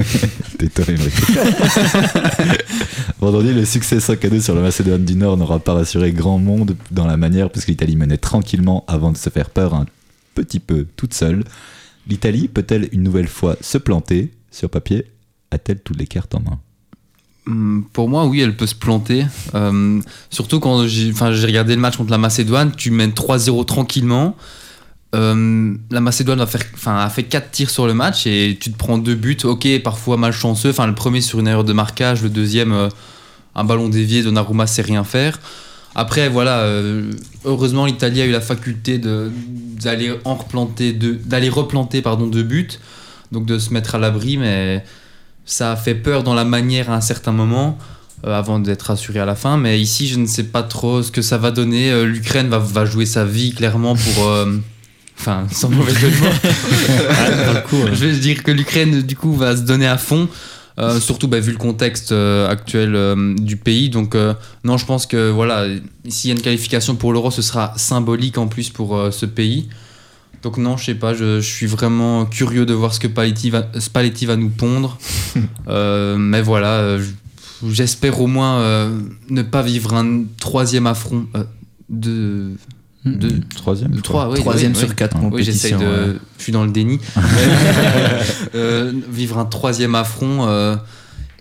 [0.58, 1.14] T'es toi, Émeric.
[3.20, 6.38] Vendredi, le succès 5 à 2 sur la Macédoine du Nord n'aura pas rassuré grand
[6.38, 9.86] monde dans la manière, puisque l'Italie menait tranquillement avant de se faire peur un
[10.34, 11.44] petit peu toute seule.
[12.06, 15.06] L'Italie peut-elle une nouvelle fois se planter Sur papier,
[15.50, 16.60] a-t-elle toutes les cartes en main?
[17.46, 19.24] Hum, Pour moi, oui, elle peut se planter.
[19.54, 20.00] Euh,
[20.30, 24.36] surtout quand j'ai regardé le match contre la Macédoine, tu mènes 3-0 tranquillement.
[25.14, 28.76] Euh, la Macédoine a, enfin, a fait 4 tirs sur le match et tu te
[28.76, 29.36] prends deux buts.
[29.44, 30.72] Ok, parfois malchanceux.
[30.76, 32.88] Le premier sur une erreur de marquage, le deuxième, euh,
[33.54, 34.22] un ballon dévié.
[34.22, 35.38] Donnarumma sait rien faire.
[35.94, 37.12] Après, voilà, euh,
[37.44, 42.68] heureusement, l'Italie a eu la faculté d'aller en replanter deux, d'aller replanter pardon, deux buts,
[43.32, 44.84] donc de se mettre à l'abri, mais
[45.44, 47.78] ça a fait peur dans la manière à un certain moment,
[48.26, 49.56] euh, avant d'être assuré à la fin.
[49.56, 51.92] Mais ici, je ne sais pas trop ce que ça va donner.
[51.92, 54.26] Euh, L'Ukraine va, va jouer sa vie clairement pour.
[54.28, 54.46] euh,
[55.16, 57.86] Enfin, sans mauvais jeu de mots.
[57.92, 60.28] Je vais dire que l'Ukraine, du coup, va se donner à fond.
[60.78, 63.90] Euh, surtout bah, vu le contexte euh, actuel euh, du pays.
[63.90, 64.16] Donc,
[64.64, 65.66] non, je pense que voilà,
[66.08, 69.68] s'il y a une qualification pour l'Euro, ce sera symbolique en plus pour ce pays.
[70.42, 73.50] Donc, non, je sais pas, je, je suis vraiment curieux de voir ce que Spalletti
[73.50, 74.98] va, Spalletti va nous pondre.
[75.66, 76.98] Mais voilà,
[77.66, 78.90] j'espère au moins
[79.30, 81.26] ne pas vivre un troisième affront.
[81.88, 82.52] de,
[83.04, 84.94] de, Troisième de je trois, oui, Troisième oui, sur oui.
[84.94, 86.06] quatre Oui, j'essaye compétitions.
[86.06, 86.12] de.
[86.12, 86.18] ouais.
[86.38, 86.98] Je suis dans le déni.
[88.54, 90.46] Euh, vivre un troisième affront.
[90.46, 90.76] euh,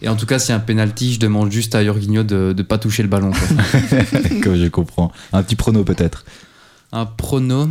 [0.02, 2.78] et en tout cas, a un penalty, je demande juste à Jorginho de ne pas
[2.78, 3.32] toucher le ballon.
[3.32, 3.90] quoi.
[4.44, 5.12] Comme je comprends.
[5.32, 6.26] Un petit prono peut-être.
[6.92, 7.70] un prono.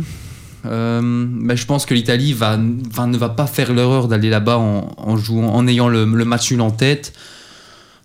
[0.65, 2.57] euh, bah, je pense que l'Italie va,
[2.91, 6.25] va- ne va pas faire l'erreur d'aller là-bas en, en jouant, en ayant le, le
[6.25, 7.13] match nul en tête.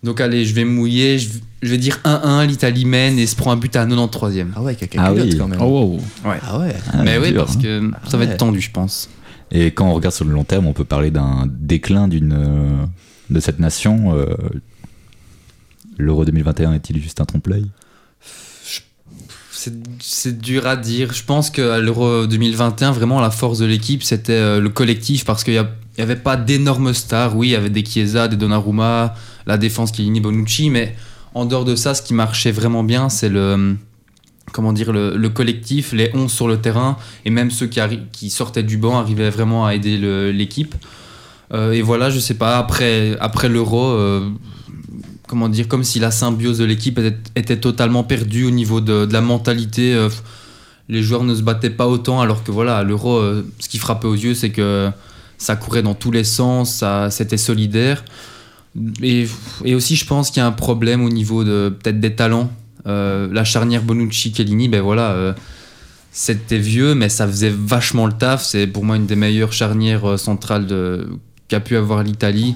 [0.05, 1.29] Donc allez, je vais me mouiller, je,
[1.63, 4.47] je vais dire 1-1, l'Italie mène et se prend un but à 93e.
[4.55, 5.37] Ah ouais, caca Ah oui.
[5.37, 5.61] quand même.
[5.61, 6.01] Oh, wow.
[6.43, 6.75] Ah ouais.
[6.93, 7.61] Ah, Mais oui, dur, parce hein.
[7.63, 8.31] que ça va ouais.
[8.31, 9.09] être tendu, je pense.
[9.51, 12.85] Et quand on regarde sur le long terme, on peut parler d'un déclin d'une euh,
[13.31, 14.15] de cette nation.
[14.15, 14.27] euh,
[15.99, 17.67] L'Euro 2021 est-il juste un trompe-l'œil?
[19.51, 21.13] C'est c'est dur à dire.
[21.13, 25.43] Je pense qu'à l'Euro 2021, vraiment, la force de l'équipe, c'était euh, le collectif parce
[25.43, 25.55] qu'il
[25.99, 27.37] n'y avait pas d'énormes stars.
[27.37, 29.15] Oui, il y avait des Chiesa, des Donnarumma,
[29.47, 30.95] la défense Chiellini, Bonucci, mais
[31.35, 33.77] en dehors de ça, ce qui marchait vraiment bien, c'est le.
[34.51, 36.97] Comment dire, le, le collectif, les 11 sur le terrain,
[37.27, 39.99] et même ceux qui, sortaient du banc arrivaient vraiment à aider
[40.33, 40.75] l'équipe.
[41.53, 44.29] Euh, et voilà, je sais pas, après, après l'Euro, euh,
[45.27, 46.99] comment dire, comme si la symbiose de l'équipe
[47.37, 49.95] était, totalement perdue au niveau de, la mentalité.
[49.95, 50.09] euh,
[50.89, 53.21] les joueurs ne se battaient pas autant, alors que voilà, l'Euro,
[53.59, 54.91] ce qui frappait aux yeux, c'est que
[55.39, 58.05] ça courait dans tous les sens, ça, c'était solidaire.
[59.03, 59.27] Et,
[59.65, 62.51] et aussi, je pense qu'il y a un problème au niveau de peut-être des talents.
[62.87, 65.33] Euh, la charnière Bonucci-Kellini, ben voilà, euh,
[66.13, 68.45] c'était vieux, mais ça faisait vachement le taf.
[68.45, 71.09] C'est pour moi une des meilleures charnières euh, centrales de-
[71.49, 72.55] qu'a pu avoir l'Italie.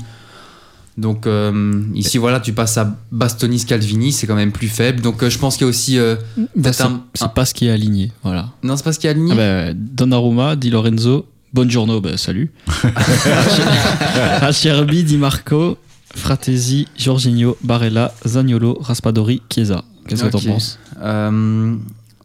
[0.99, 5.01] Donc euh, ici, voilà, tu passes à Bastonis Calvini, c'est quand même plus faible.
[5.01, 5.99] Donc euh, je pense qu'il y a aussi.
[5.99, 6.17] euh,
[6.55, 8.13] Bah, c'est un- c'est pas ce qui est aligné.
[8.23, 8.51] Voilà.
[8.63, 12.17] Non, c'est pas ce qu'il y a aligné Ah bah, Donnarumma, Di Lorenzo, Buongiorno, bah,
[12.17, 12.51] salut.
[14.41, 15.77] Acerbi, Di Marco,
[16.15, 19.85] Fratesi, Jorginho, Barella, Zagnolo, Raspadori, Chiesa.
[20.09, 21.77] Qu'est-ce que t'en penses Euh,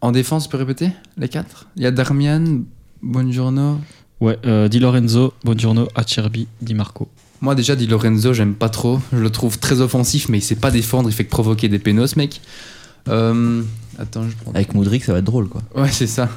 [0.01, 1.67] En défense, tu peux répéter les quatre?
[1.75, 2.61] Il y a Darmian,
[3.01, 3.79] Buongiorno.
[4.21, 7.09] Ouais, euh, Di Lorenzo, Buongiorno, Acerbi, Di Marco.
[7.41, 8.99] Moi, déjà, Di Lorenzo, j'aime pas trop.
[9.11, 11.09] Je le trouve très offensif, mais il sait pas défendre.
[11.09, 12.39] Il fait que provoquer des pénos, mec.
[13.09, 13.61] Euh,
[13.99, 14.51] Attends, je prends.
[14.51, 15.61] Avec Moudric, ça va être drôle quoi.
[15.75, 16.29] Ouais, c'est ça.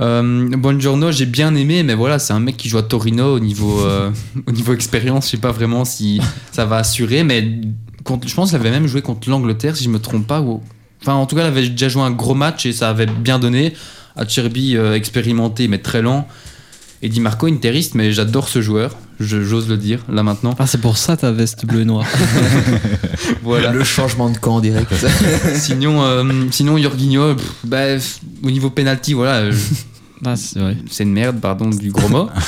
[0.00, 3.40] Euh, Buongiorno, j'ai bien aimé, mais voilà, c'est un mec qui joue à Torino au
[3.40, 4.10] niveau, euh,
[4.46, 5.26] au niveau expérience.
[5.26, 6.20] Je sais pas vraiment si
[6.52, 7.60] ça va assurer, mais
[8.04, 10.40] contre- je pense qu'il avait même joué contre l'Angleterre, si je me trompe pas.
[10.40, 10.62] Ou...
[11.02, 13.38] Enfin, en tout cas, il avait déjà joué un gros match et ça avait bien
[13.38, 13.74] donné.
[14.16, 16.26] Acerbi euh, expérimenté mais très lent.
[17.02, 20.54] Et Di Marco interiste, mais j'adore ce joueur, j'ose le dire là maintenant.
[20.58, 22.06] Ah, c'est pour ça ta veste bleue et noire.
[23.42, 23.72] Voilà.
[23.72, 24.92] Le changement de camp direct.
[25.56, 29.52] sinon, euh, sinon Jorginho, pff, bah, f- au niveau penalty, voilà, euh,
[30.24, 30.76] ah, c'est vrai.
[30.90, 32.28] c'est une merde, pardon du gros mot.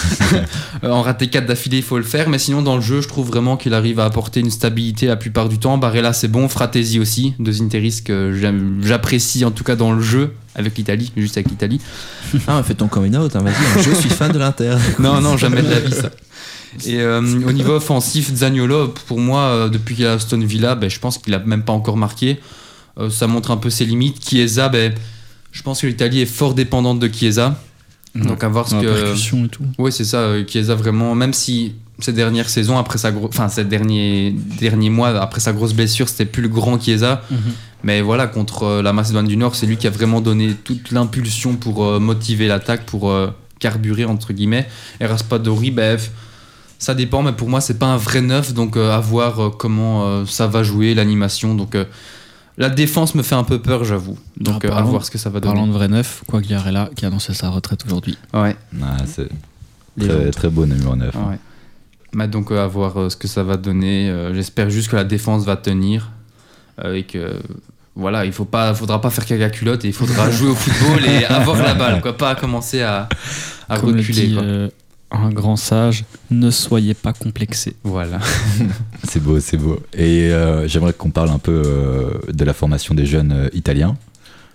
[0.84, 3.08] Euh, en raté 4 d'affilée, il faut le faire, mais sinon dans le jeu, je
[3.08, 5.78] trouve vraiment qu'il arrive à apporter une stabilité la plupart du temps.
[5.78, 10.02] Barella, c'est bon, Fratesi aussi, deux interistes que j'aime- j'apprécie en tout cas dans le
[10.02, 11.80] jeu avec l'Italie, juste avec l'Italie.
[12.46, 13.54] Ah, fais ton coming out, hein, vas-y.
[13.54, 13.82] hein.
[13.82, 14.76] Je suis fan de l'Inter.
[14.98, 16.10] Non, non, jamais de la vie ça.
[16.85, 20.91] Et euh, au niveau offensif, Zaniolo, pour moi, euh, depuis qu'il à Aston Villa, ben,
[20.91, 22.39] je pense qu'il a même pas encore marqué.
[22.99, 24.27] Euh, ça montre un peu ses limites.
[24.29, 24.93] Chiesa, ben,
[25.53, 27.59] je pense que l'Italie est fort dépendante de Chiesa.
[28.14, 29.45] Donc à voir ce la que.
[29.45, 29.64] et tout.
[29.79, 30.33] Oui, c'est ça.
[30.47, 35.09] Chiesa vraiment, même si ces dernières saisons, après sa gro- enfin ces derniers derniers mois
[35.20, 37.22] après sa grosse blessure, c'était plus le grand Chiesa.
[37.85, 41.57] Mais voilà, contre la Macédoine du Nord, c'est lui qui a vraiment donné toute l'impulsion
[41.57, 44.66] pour euh, motiver l'attaque, pour euh, carburer entre guillemets.
[45.01, 45.99] Et Raspadori, ben,
[46.79, 49.51] ça dépend, mais pour moi, c'est pas un vrai neuf, donc euh, à voir euh,
[49.51, 51.55] comment euh, ça va jouer, l'animation.
[51.55, 51.85] Donc euh,
[52.59, 54.18] la défense me fait un peu peur, j'avoue.
[54.39, 55.55] Donc Ah, euh, à parlons- voir ce que ça va donner.
[55.55, 58.16] Parlant de vrai neuf, Quagliarella qui a annoncé sa retraite aujourd'hui.
[58.35, 58.57] Ouais.
[58.83, 59.29] Ah, c'est
[59.97, 61.14] Les très, très beau numéro 9.
[61.14, 61.39] Ouais.
[62.12, 64.09] Bah, donc euh, à voir euh, ce que ça va donner.
[64.11, 66.11] Euh, J'espère juste que la défense va tenir
[66.85, 67.41] euh, et que
[67.95, 71.05] voilà, il faut pas, faudra pas faire caca culotte et il faudra jouer au football
[71.07, 73.09] et avoir la balle, quoi, pas commencer à,
[73.68, 74.27] à Comme le reculer.
[74.29, 74.43] dit quoi.
[74.43, 74.68] euh,
[75.11, 77.76] un grand sage, ne soyez pas complexés.
[77.84, 78.18] Voilà.
[79.04, 79.80] C'est beau, c'est beau.
[79.94, 83.96] Et euh, j'aimerais qu'on parle un peu euh, de la formation des jeunes euh, italiens.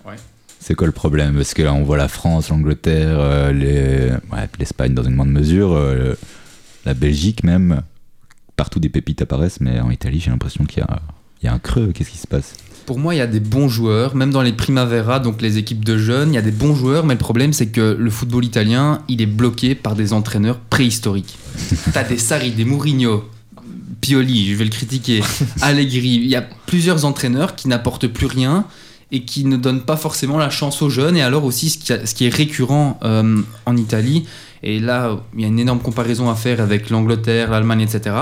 [0.04, 0.16] Ouais.
[0.60, 1.34] C'est quoi le problème?
[1.34, 4.10] Parce que là, on voit la France, l'Angleterre, euh, les...
[4.30, 6.14] ouais, l'Espagne dans une moindre mesure, euh,
[6.84, 7.82] la Belgique même.
[8.56, 11.00] Partout des pépites apparaissent, mais en Italie, j'ai l'impression qu'il y a,
[11.42, 11.92] y a un creux.
[11.94, 12.54] Qu'est-ce qui se passe?
[12.86, 15.84] Pour moi, il y a des bons joueurs, même dans les Primavera, donc les équipes
[15.84, 18.44] de jeunes, il y a des bons joueurs, mais le problème, c'est que le football
[18.44, 21.38] italien, il est bloqué par des entraîneurs préhistoriques.
[21.92, 23.24] T'as des Sarri, des Mourinho,
[24.00, 25.22] Pioli, je vais le critiquer,
[25.62, 26.14] Allegri.
[26.16, 28.64] Il y a plusieurs entraîneurs qui n'apportent plus rien
[29.12, 31.16] et qui ne donnent pas forcément la chance aux jeunes.
[31.16, 34.24] Et alors aussi, ce qui, a- ce qui est récurrent euh, en Italie,
[34.64, 38.16] et là, il y a une énorme comparaison à faire avec l'Angleterre, l'Allemagne, etc.,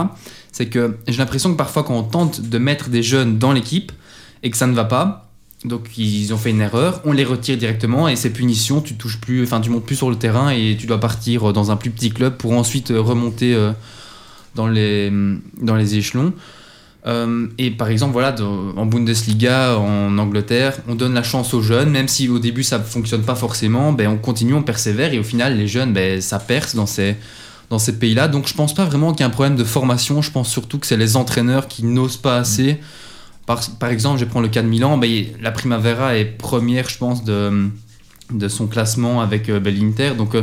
[0.53, 3.93] c'est que j'ai l'impression que parfois, quand on tente de mettre des jeunes dans l'équipe
[4.43, 5.31] et que ça ne va pas,
[5.65, 9.21] donc ils ont fait une erreur, on les retire directement et c'est punition, tu touches
[9.21, 11.91] plus, enfin tu montes plus sur le terrain et tu dois partir dans un plus
[11.91, 13.73] petit club pour ensuite remonter euh,
[14.55, 15.13] dans les
[15.61, 16.33] dans les échelons.
[17.07, 21.91] Euh, et par exemple, voilà, en Bundesliga, en Angleterre, on donne la chance aux jeunes,
[21.91, 25.23] même si au début ça fonctionne pas forcément, ben, on continue, on persévère, et au
[25.23, 27.17] final, les jeunes, ben, ça perce dans ces,
[27.71, 28.29] dans ces pays-là.
[28.29, 30.79] Donc je pense pas vraiment qu'il y a un problème de formation, je pense surtout
[30.79, 32.81] que c'est les entraîneurs qui n'osent pas assez.
[33.47, 37.25] Par, exemple, je prends le cas de Milan, ben, la Primavera est première, je pense,
[37.25, 37.69] de,
[38.49, 40.13] son classement avec euh, ben, l'Inter.
[40.17, 40.43] Donc euh,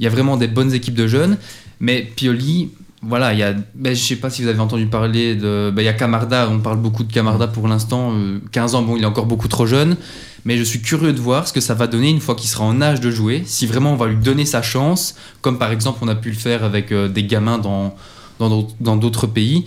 [0.00, 1.36] il y a vraiment des bonnes équipes de jeunes,
[1.78, 2.70] mais Pioli,
[3.02, 5.82] voilà, il y a, ben, je sais pas si vous avez entendu parler de, il
[5.82, 9.02] y a Camarda, on parle beaucoup de Camarda pour l'instant, euh, 15 ans, bon, il
[9.02, 9.96] est encore beaucoup trop jeune,
[10.44, 12.64] mais je suis curieux de voir ce que ça va donner une fois qu'il sera
[12.64, 16.00] en âge de jouer, si vraiment on va lui donner sa chance, comme par exemple
[16.02, 17.94] on a pu le faire avec euh, des gamins dans
[18.38, 19.66] dans d'autres pays.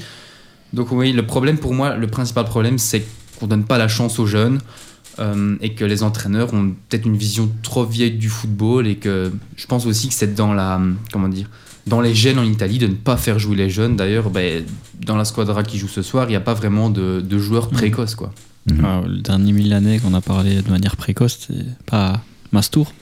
[0.74, 3.06] Donc oui, le problème pour moi, le principal problème, c'est
[3.40, 4.60] qu'on donne pas la chance aux jeunes
[5.20, 9.32] euh, et que les entraîneurs ont peut-être une vision trop vieille du football et que
[9.56, 11.50] je pense aussi que c'est dans la comment dire
[11.86, 13.98] dans les gènes en Italie de ne pas faire jouer les jeunes.
[13.98, 14.64] D'ailleurs, ben,
[15.06, 17.70] dans la squadra qui joue ce soir, il n'y a pas vraiment de, de joueurs
[17.70, 18.32] précoces quoi.
[18.72, 18.86] Mhm.
[18.86, 22.22] Ah, le dernier Milanais qu'on a parlé de manière précoce, c'est pas
[22.52, 22.94] Mastour.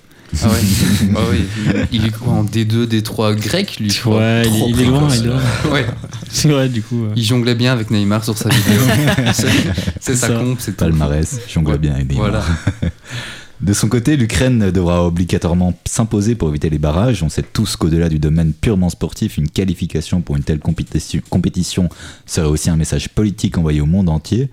[0.44, 0.54] Ah ouais.
[1.16, 1.46] Ah oui.
[1.92, 3.92] Il, il est quoi en D2, D3 grec lui.
[4.06, 5.40] Ouais, il, est- il est loin, il est loin.
[5.72, 5.86] Ouais.
[6.30, 7.06] C'est vrai, du coup.
[7.06, 8.82] euh, Il jonglait bien avec Neymar sur sa vidéo.
[9.34, 9.48] C'est-
[10.00, 10.34] c'est sa ça.
[10.36, 10.78] comp, c'est tout.
[10.78, 11.78] Palmarès, jongle Ouais.
[11.78, 12.44] bien avec des Voilà.
[13.60, 17.22] De son côté, l'Ukraine devra obligatoirement s'imposer pour éviter les barrages.
[17.22, 21.88] On sait tous qu'au-delà du domaine purement sportif, une qualification pour une telle compétition, compétition
[22.26, 24.50] serait aussi un message politique envoyé au monde entier.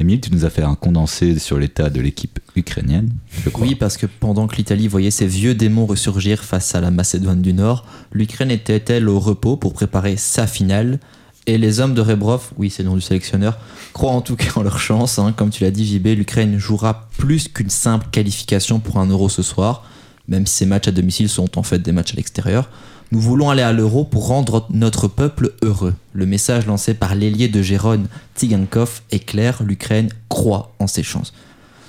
[0.00, 3.10] Émile, tu nous as fait un condensé sur l'état de l'équipe ukrainienne.
[3.58, 7.40] Oui, parce que pendant que l'Italie voyait ses vieux démons ressurgir face à la Macédoine
[7.40, 10.98] du Nord, l'Ukraine était-elle au repos pour préparer sa finale
[11.46, 13.58] Et les hommes de Rebrov, oui, c'est le nom du sélectionneur,
[13.92, 15.18] croient en tout cas en leur chance.
[15.20, 15.32] hein.
[15.36, 19.42] Comme tu l'as dit, JB, l'Ukraine jouera plus qu'une simple qualification pour un euro ce
[19.42, 19.84] soir,
[20.26, 22.68] même si ces matchs à domicile sont en fait des matchs à l'extérieur.
[23.12, 25.92] Nous voulons aller à l'euro pour rendre notre peuple heureux.
[26.14, 31.34] Le message lancé par l'ailier de Gérone Tsigankov est clair, l'Ukraine croit en ses chances.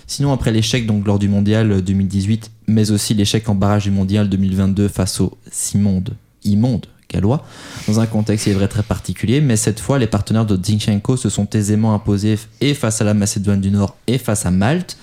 [0.05, 4.27] Sinon, après l'échec donc lors du mondial 2018, mais aussi l'échec en barrage du mondial
[4.27, 6.13] 2022 face au Simonde,
[6.43, 7.45] immonde gallois,
[7.87, 11.15] dans un contexte il est vrai très particulier, mais cette fois les partenaires de Zinchenko
[11.15, 14.97] se sont aisément imposés et face à la Macédoine du Nord et face à Malte.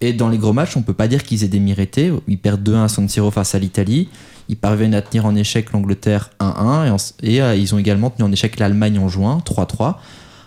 [0.00, 2.12] Et dans les gros matchs, on peut pas dire qu'ils aient des mérités.
[2.28, 4.08] Ils perdent 2-1 à San Siro face à l'Italie.
[4.48, 8.32] Ils parviennent à tenir en échec l'Angleterre 1-1 et, euh, ils ont également tenu en
[8.32, 9.96] échec l'Allemagne en juin 3-3.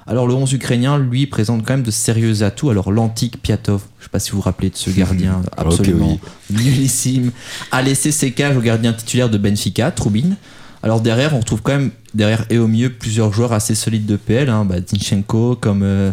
[0.05, 2.69] Alors le 11 ukrainien, lui, présente quand même de sérieux atouts.
[2.69, 6.17] Alors l'antique Piatov, je sais pas si vous vous rappelez de ce gardien absolument
[6.49, 7.31] nullissime,
[7.71, 10.35] a laissé ses cages au gardien titulaire de Benfica, Troubin.
[10.83, 14.15] Alors derrière, on retrouve quand même, derrière et au milieu, plusieurs joueurs assez solides de
[14.15, 16.11] PL, hein, bah, Zinchenko, comme euh,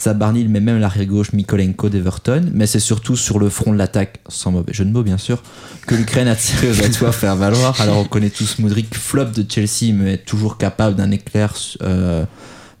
[0.00, 2.50] Zabarnil, mais même l'arrière gauche Mikolenko d'Everton.
[2.52, 5.42] Mais c'est surtout sur le front de l'attaque, sans mauvais jeu de mots bien sûr,
[5.86, 7.80] que l'Ukraine a tiré atours à faire valoir.
[7.80, 11.54] Alors on connaît tous Modric, flop de Chelsea, mais toujours capable d'un éclair.
[11.82, 12.24] euh,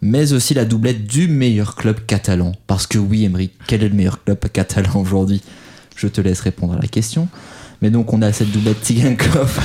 [0.02, 2.52] mais aussi la doublette du meilleur club catalan.
[2.66, 5.42] Parce que oui, Emery, quel est le meilleur club catalan aujourd'hui?
[5.96, 7.28] Je te laisse répondre à la question.
[7.86, 9.60] Mais donc on a cette doublette Tigankov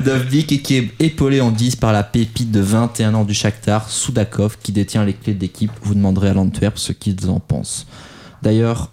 [0.04, 3.90] Dovbyk et qui est épaulé en 10 par la pépite de 21 ans du Shakhtar,
[3.90, 5.72] Soudakov, qui détient les clés d'équipe.
[5.82, 7.88] Vous demanderez à l'Antwerp ce qu'ils en pensent.
[8.40, 8.92] D'ailleurs,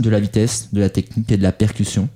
[0.00, 2.08] de la vitesse, de la technique et de la percussion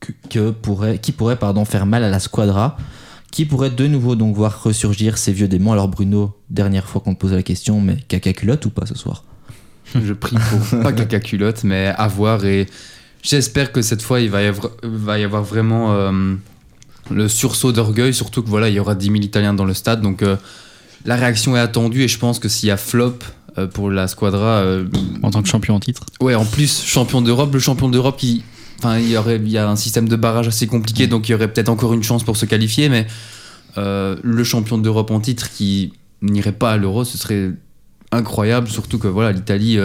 [0.00, 2.76] que, que pourrait, qui pourrait pardon, faire mal à la squadra,
[3.30, 5.70] qui pourrait de nouveau donc voir ressurgir ces vieux démons.
[5.70, 8.96] Alors Bruno, dernière fois qu'on te pose la question, mais caca culotte ou pas ce
[8.96, 9.22] soir?
[9.94, 12.44] Je prie pour pas caca culotte, mais à voir.
[12.44, 12.66] Et
[13.22, 16.34] j'espère que cette fois, il va y avoir, va y avoir vraiment euh,
[17.10, 18.12] le sursaut d'orgueil.
[18.12, 20.02] Surtout que voilà, il y aura 10 000 Italiens dans le stade.
[20.02, 20.36] Donc euh,
[21.06, 22.02] la réaction est attendue.
[22.02, 23.18] Et je pense que s'il y a flop
[23.56, 24.64] euh, pour la squadra,
[25.22, 26.04] En tant que champion en titre.
[26.20, 28.44] ouais, en plus, champion d'Europe, le champion d'Europe qui.
[28.78, 31.32] Enfin, il y aurait, il y a un système de barrage assez compliqué, donc il
[31.32, 33.06] y aurait peut-être encore une chance pour se qualifier, mais
[33.76, 37.52] le champion d'Europe en titre qui n'irait pas à l'Euro, ce serait
[38.10, 39.78] incroyable, surtout que voilà, l'Italie,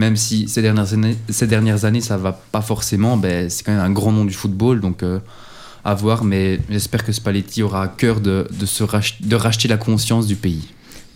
[0.00, 3.72] même si ces dernières années, ces dernières années ça va pas forcément, ben, c'est quand
[3.72, 5.18] même un grand nom du football, donc euh,
[5.84, 9.68] à voir, mais j'espère que Spalletti aura à cœur de, de, se rach- de racheter
[9.68, 10.68] la conscience du pays.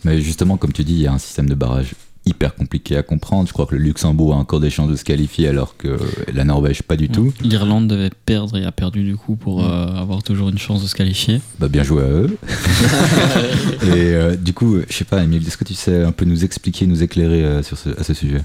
[0.05, 1.95] Mais justement, comme tu dis, il y a un système de barrage
[2.27, 3.47] hyper compliqué à comprendre.
[3.49, 5.99] Je crois que le Luxembourg a encore des chances de se qualifier alors que
[6.33, 7.33] la Norvège pas du tout.
[7.43, 10.87] L'Irlande devait perdre et a perdu du coup pour euh, avoir toujours une chance de
[10.89, 11.41] se qualifier.
[11.59, 12.37] Bah, bien joué à eux.
[13.83, 16.45] Et euh, du coup, je sais pas, Emile, est-ce que tu sais un peu nous
[16.45, 18.41] expliquer, nous éclairer euh, sur ce, à ce sujet?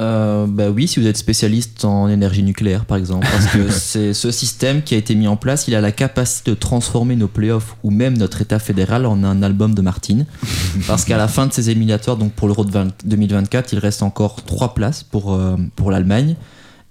[0.00, 4.12] Euh, bah oui, si vous êtes spécialiste en énergie nucléaire, par exemple, parce que c'est
[4.12, 7.28] ce système qui a été mis en place, il a la capacité de transformer nos
[7.28, 10.26] playoffs ou même notre État fédéral en un album de Martine.
[10.86, 14.02] Parce qu'à la fin de ces éliminatoires, donc pour l'Euro de 20 2024, il reste
[14.02, 16.36] encore trois places pour, euh, pour l'Allemagne.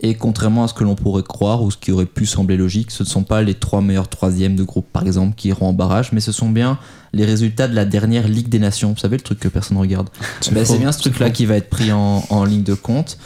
[0.02, 2.92] Et contrairement à ce que l'on pourrait croire ou ce qui aurait pu sembler logique,
[2.92, 5.74] ce ne sont pas les trois meilleurs troisièmes de groupe, par exemple, qui iront en
[5.74, 6.78] barrage, mais ce sont bien
[7.16, 8.92] les résultats de la dernière Ligue des Nations.
[8.92, 10.10] Vous savez, le truc que personne regarde.
[10.52, 13.18] Ben, c'est bien ce truc-là qui va être pris en, en ligne de compte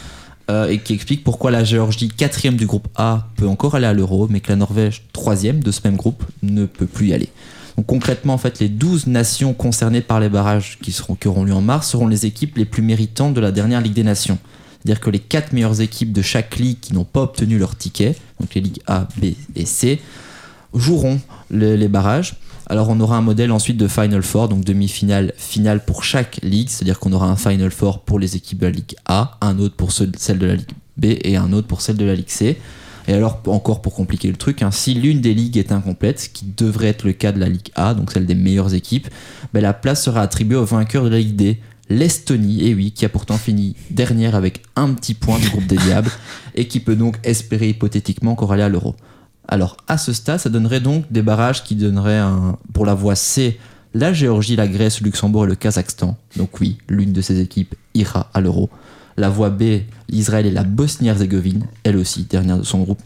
[0.49, 3.93] euh, et qui explique pourquoi la Géorgie, quatrième du groupe A, peut encore aller à
[3.93, 7.29] l'Euro, mais que la Norvège, troisième de ce même groupe, ne peut plus y aller.
[7.77, 11.43] Donc concrètement, en fait, les 12 nations concernées par les barrages qui, seront, qui auront
[11.43, 14.37] lieu en mars seront les équipes les plus méritantes de la dernière Ligue des Nations.
[14.83, 18.15] C'est-à-dire que les quatre meilleures équipes de chaque ligue qui n'ont pas obtenu leur ticket,
[18.39, 19.99] donc les ligues A, B et C,
[20.73, 21.19] joueront
[21.49, 22.35] le- les barrages.
[22.71, 26.69] Alors on aura un modèle ensuite de Final Four, donc demi-finale, finale pour chaque ligue,
[26.69, 29.75] c'est-à-dire qu'on aura un Final Four pour les équipes de la Ligue A, un autre
[29.75, 32.59] pour celle de la Ligue B et un autre pour celle de la Ligue C.
[33.07, 36.29] Et alors encore pour compliquer le truc, hein, si l'une des ligues est incomplète, ce
[36.29, 39.07] qui devrait être le cas de la Ligue A, donc celle des meilleures équipes,
[39.51, 41.59] ben, la place sera attribuée au vainqueur de la Ligue D,
[41.89, 45.77] l'Estonie, et oui, qui a pourtant fini dernière avec un petit point du groupe des
[45.77, 46.11] Diables,
[46.53, 48.95] et qui peut donc espérer hypothétiquement aller à l'Euro.
[49.49, 53.15] Alors à ce stade, ça donnerait donc des barrages qui donneraient un, pour la voie
[53.15, 53.59] C
[53.93, 56.15] la Géorgie, la Grèce, le Luxembourg et le Kazakhstan.
[56.37, 58.69] Donc oui, l'une de ces équipes ira à l'Euro.
[59.17, 63.01] La voie B, l'Israël et la Bosnie-Herzégovine, elle aussi dernière de son groupe.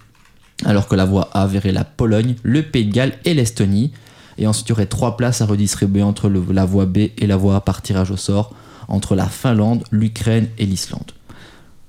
[0.66, 3.94] Alors que la voie A verrait la Pologne, le Pays de Galles et l'Estonie.
[4.38, 7.38] Et ensuite, il y aurait trois places à redistribuer entre la voie B et la
[7.38, 8.54] voie A par tirage au sort,
[8.88, 11.12] entre la Finlande, l'Ukraine et l'Islande.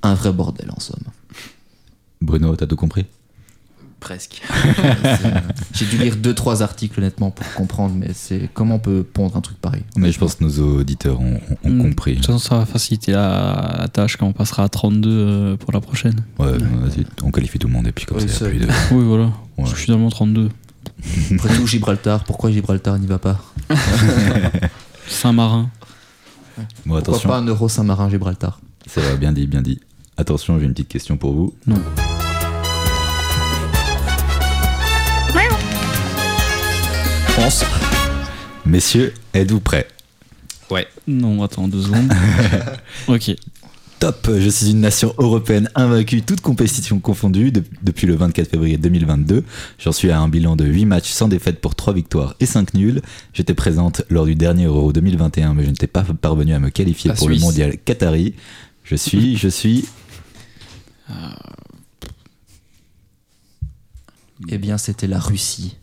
[0.02, 1.04] Un vrai bordel en somme.
[2.20, 3.06] Bruno, t'as tout compris?
[4.04, 4.42] Presque.
[5.72, 9.34] J'ai dû lire deux trois articles honnêtement pour comprendre, mais c'est comment on peut pondre
[9.36, 9.82] un truc pareil.
[9.96, 11.82] Mais je pense que nos auditeurs ont, ont- ont Mm.
[11.82, 12.10] compris.
[12.12, 15.56] De toute façon, ça va faciliter la, la tâche quand on passera à 32 euh,
[15.56, 16.16] pour la prochaine.
[16.38, 18.94] Ouais, vas-y, on qualifie tout le monde et puis comme Oui, ça, il a plus
[18.94, 18.94] de...
[19.00, 19.24] Oui, voilà.
[19.56, 19.64] Ouais.
[19.64, 20.50] Je suis finalement 32.
[21.32, 23.40] Après tout, Gibraltar, pourquoi Gibraltar n'y va pas?
[25.08, 25.70] Saint-Marin.
[26.58, 29.80] Bon, Pourquoi attention, pas un euro Saint-Marin Gibraltar c'est vrai, bien dit, bien dit.
[30.18, 31.54] Attention, j'ai une petite question pour vous.
[31.66, 31.76] Non.
[38.64, 39.88] Messieurs, êtes-vous prêts?
[40.70, 40.86] Ouais.
[41.06, 42.12] Non, attends deux secondes.
[43.08, 43.34] ok.
[43.98, 49.44] Top, je suis une nation européenne invaincue, toute compétition confondue, depuis le 24 février 2022.
[49.78, 52.74] J'en suis à un bilan de 8 matchs sans défaite pour 3 victoires et 5
[52.74, 53.02] nuls.
[53.32, 57.12] J'étais présente lors du dernier Euro 2021, mais je n'étais pas parvenu à me qualifier
[57.14, 58.34] pour le mondial Qatari.
[58.84, 59.86] Je suis, je suis.
[61.10, 61.14] Euh.
[64.48, 65.76] Eh bien, c'était la Russie.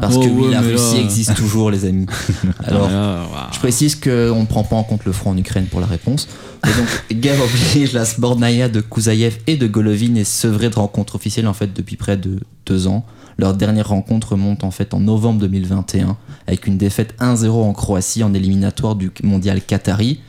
[0.00, 2.06] Parce Oh que oui, ouais, la Russie là- existe toujours, les amis.
[2.64, 3.48] Alors, Ah, voilà.
[3.52, 6.28] je précise qu'on ne prend pas en compte le front en Ukraine pour la réponse.
[6.64, 11.14] Et donc, guerre oblige, la Sbornaya de Kouzaïev et de Golovin est sevrée de rencontres
[11.14, 13.06] officielles en fait depuis près de deux ans.
[13.38, 16.16] Leur dernière rencontre remonte en fait en novembre 2021
[16.46, 20.20] avec une défaite 1-0 en Croatie en éliminatoire du mondial Qatari.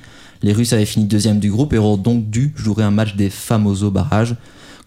[0.43, 3.29] Les Russes avaient fini deuxième du groupe et auraient donc dû jouer un match des
[3.29, 4.35] Famoso barrages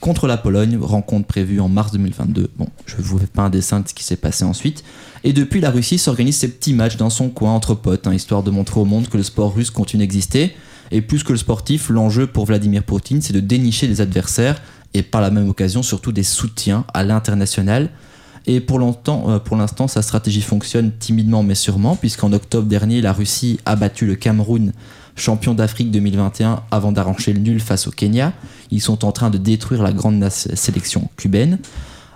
[0.00, 2.50] contre la Pologne, rencontre prévue en mars 2022.
[2.56, 4.84] Bon, je vous fais pas un dessin de ce qui s'est passé ensuite.
[5.22, 8.42] Et depuis, la Russie s'organise ses petits matchs dans son coin entre potes, hein, histoire
[8.42, 10.54] de montrer au monde que le sport russe continue d'exister.
[10.90, 14.60] Et plus que le sportif, l'enjeu pour Vladimir Poutine, c'est de dénicher des adversaires
[14.92, 17.90] et par la même occasion surtout des soutiens à l'international.
[18.46, 23.58] Et euh, pour l'instant, sa stratégie fonctionne timidement mais sûrement, puisqu'en octobre dernier, la Russie
[23.64, 24.72] a battu le Cameroun,
[25.16, 28.32] champion d'Afrique 2021, avant d'arracher le nul face au Kenya.
[28.70, 31.58] Ils sont en train de détruire la grande sélection cubaine.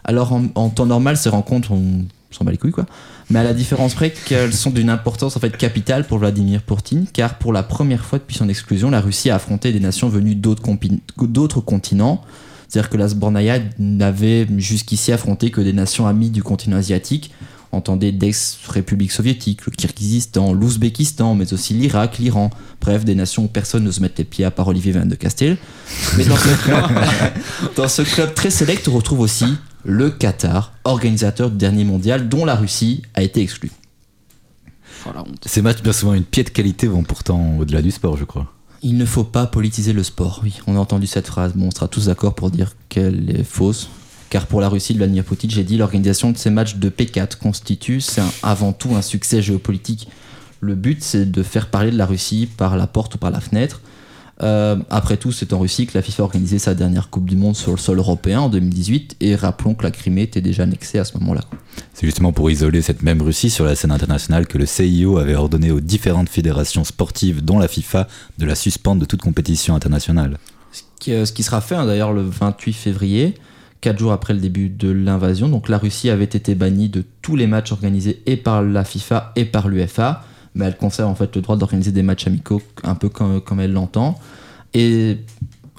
[0.05, 2.86] Alors en, temps normal, ces rencontres, on s'en bat les couilles quoi.
[3.30, 7.07] Mais à la différence près qu'elles sont d'une importance en fait capitale pour Vladimir Poutine,
[7.12, 10.34] car pour la première fois depuis son exclusion, la Russie a affronté des nations venues
[10.34, 12.22] d'autres continents.
[12.68, 17.30] C'est-à-dire que la n'avait jusqu'ici affronté que des nations amies du continent asiatique,
[17.73, 22.51] entendez d'ex-républiques soviétiques, le Kirghizistan, l'Ouzbékistan, mais aussi l'Irak, l'Iran,
[22.81, 25.57] bref, des nations où personne n'ose mettre les pieds à part Olivier Van de Castel.
[26.16, 26.85] Mais dans ce, club,
[27.77, 29.47] dans ce club très sélect, on retrouve aussi
[29.85, 33.71] le Qatar, organisateur du dernier mondial, dont la Russie a été exclue.
[35.07, 35.11] Oh.
[35.47, 38.53] Ces matchs, bien souvent une pied de qualité, vont pourtant au-delà du sport, je crois.
[38.83, 40.41] Il ne faut pas politiser le sport.
[40.43, 41.53] Oui, on a entendu cette phrase.
[41.55, 43.89] Bon, on sera tous d'accord pour dire qu'elle est fausse.
[44.31, 47.37] Car pour la Russie de Vladimir Poutine, j'ai dit, l'organisation de ces matchs de P4
[47.39, 50.09] constitue, c'est un- avant tout un succès géopolitique.
[50.61, 53.41] Le but, c'est de faire parler de la Russie par la porte ou par la
[53.41, 53.81] fenêtre.
[54.41, 57.37] Euh, après tout, c'est en Russie que la FIFA a organisé sa dernière Coupe du
[57.37, 59.16] Monde sur le sol européen en 2018.
[59.20, 61.41] Et rappelons que la Crimée était déjà annexée à ce moment-là.
[61.95, 65.35] C'est justement pour isoler cette même Russie sur la scène internationale que le CIO avait
[65.35, 68.07] ordonné aux différentes fédérations sportives, dont la FIFA,
[68.39, 70.39] de la suspendre de toute compétition internationale.
[70.70, 73.35] Ce qui, euh, ce qui sera fait hein, d'ailleurs le 28 février,
[73.81, 75.49] quatre jours après le début de l'invasion.
[75.49, 79.33] Donc la Russie avait été bannie de tous les matchs organisés et par la FIFA
[79.37, 80.24] et par l'UFA,
[80.55, 83.61] mais elle conserve en fait le droit d'organiser des matchs amicaux un peu comme, comme
[83.61, 84.18] elle l'entend.
[84.74, 85.18] Et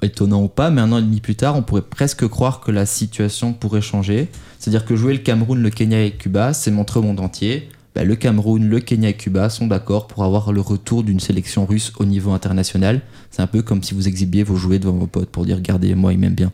[0.02, 2.72] étonnant ou pas, mais un an et demi plus tard, on pourrait presque croire que
[2.72, 4.30] la situation pourrait changer.
[4.58, 7.70] C'est-à-dire que jouer le Cameroun, le Kenya et Cuba, c'est montrer au monde entier.
[7.96, 11.66] Bah, le Cameroun, le Kenya et Cuba sont d'accord pour avoir le retour d'une sélection
[11.66, 13.02] russe au niveau international.
[13.32, 15.96] C'est un peu comme si vous exhibiez vos jouets devant vos potes pour dire regardez,
[15.96, 16.52] moi il m'aime bien.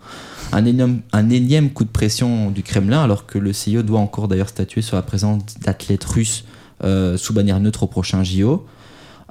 [0.52, 4.28] Un énième, un énième coup de pression du Kremlin, alors que le CIO doit encore
[4.28, 6.46] d'ailleurs statuer sur la présence d'athlètes russes
[6.84, 8.66] euh, sous bannière neutre au prochain JO.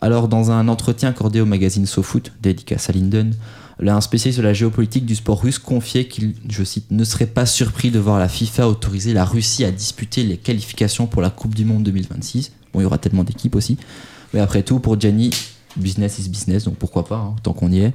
[0.01, 3.33] Alors, dans un entretien accordé au magazine SoFoot, dédicace à Linden,
[3.81, 7.47] un spécialiste de la géopolitique du sport russe confiait qu'il, je cite, ne serait pas
[7.47, 11.55] surpris de voir la FIFA autoriser la Russie à disputer les qualifications pour la Coupe
[11.55, 12.53] du Monde 2026.
[12.73, 13.79] Bon, il y aura tellement d'équipes aussi.
[14.33, 15.31] Mais après tout, pour Gianni,
[15.77, 17.93] business is business, donc pourquoi pas, hein, tant qu'on y est.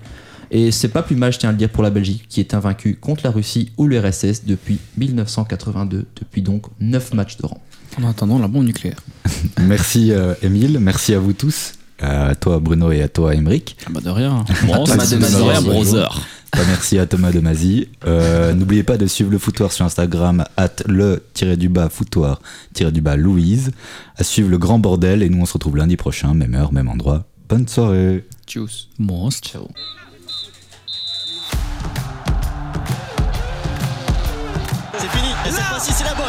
[0.51, 2.53] Et c'est pas plus mal, je tiens à le dire, pour la Belgique, qui est
[2.53, 7.61] invaincue contre la Russie ou l'URSS depuis 1982, depuis donc 9 matchs de rang.
[8.01, 8.99] En attendant la bombe nucléaire.
[9.59, 13.77] Merci euh, Émile, merci à vous tous, à toi Bruno et à toi Émeric.
[13.85, 14.43] Ah bah de rien.
[14.65, 16.21] Bon, Thomas c'est de brother.
[16.51, 17.89] Pas merci à Thomas de Mazie.
[18.07, 23.71] Euh, N'oubliez pas de suivre le foutoir sur Instagram, at le-du-bas foutoir-du-bas Louise.
[24.17, 26.87] À suivre le grand bordel et nous on se retrouve lundi prochain, même heure, même
[26.89, 27.25] endroit.
[27.47, 28.25] Bonne soirée.
[28.47, 28.89] Tchuss.
[28.97, 29.49] Monstre.
[29.49, 29.67] Ciao.
[34.97, 36.28] C'est fini, et cette fois-ci c'est la bonne.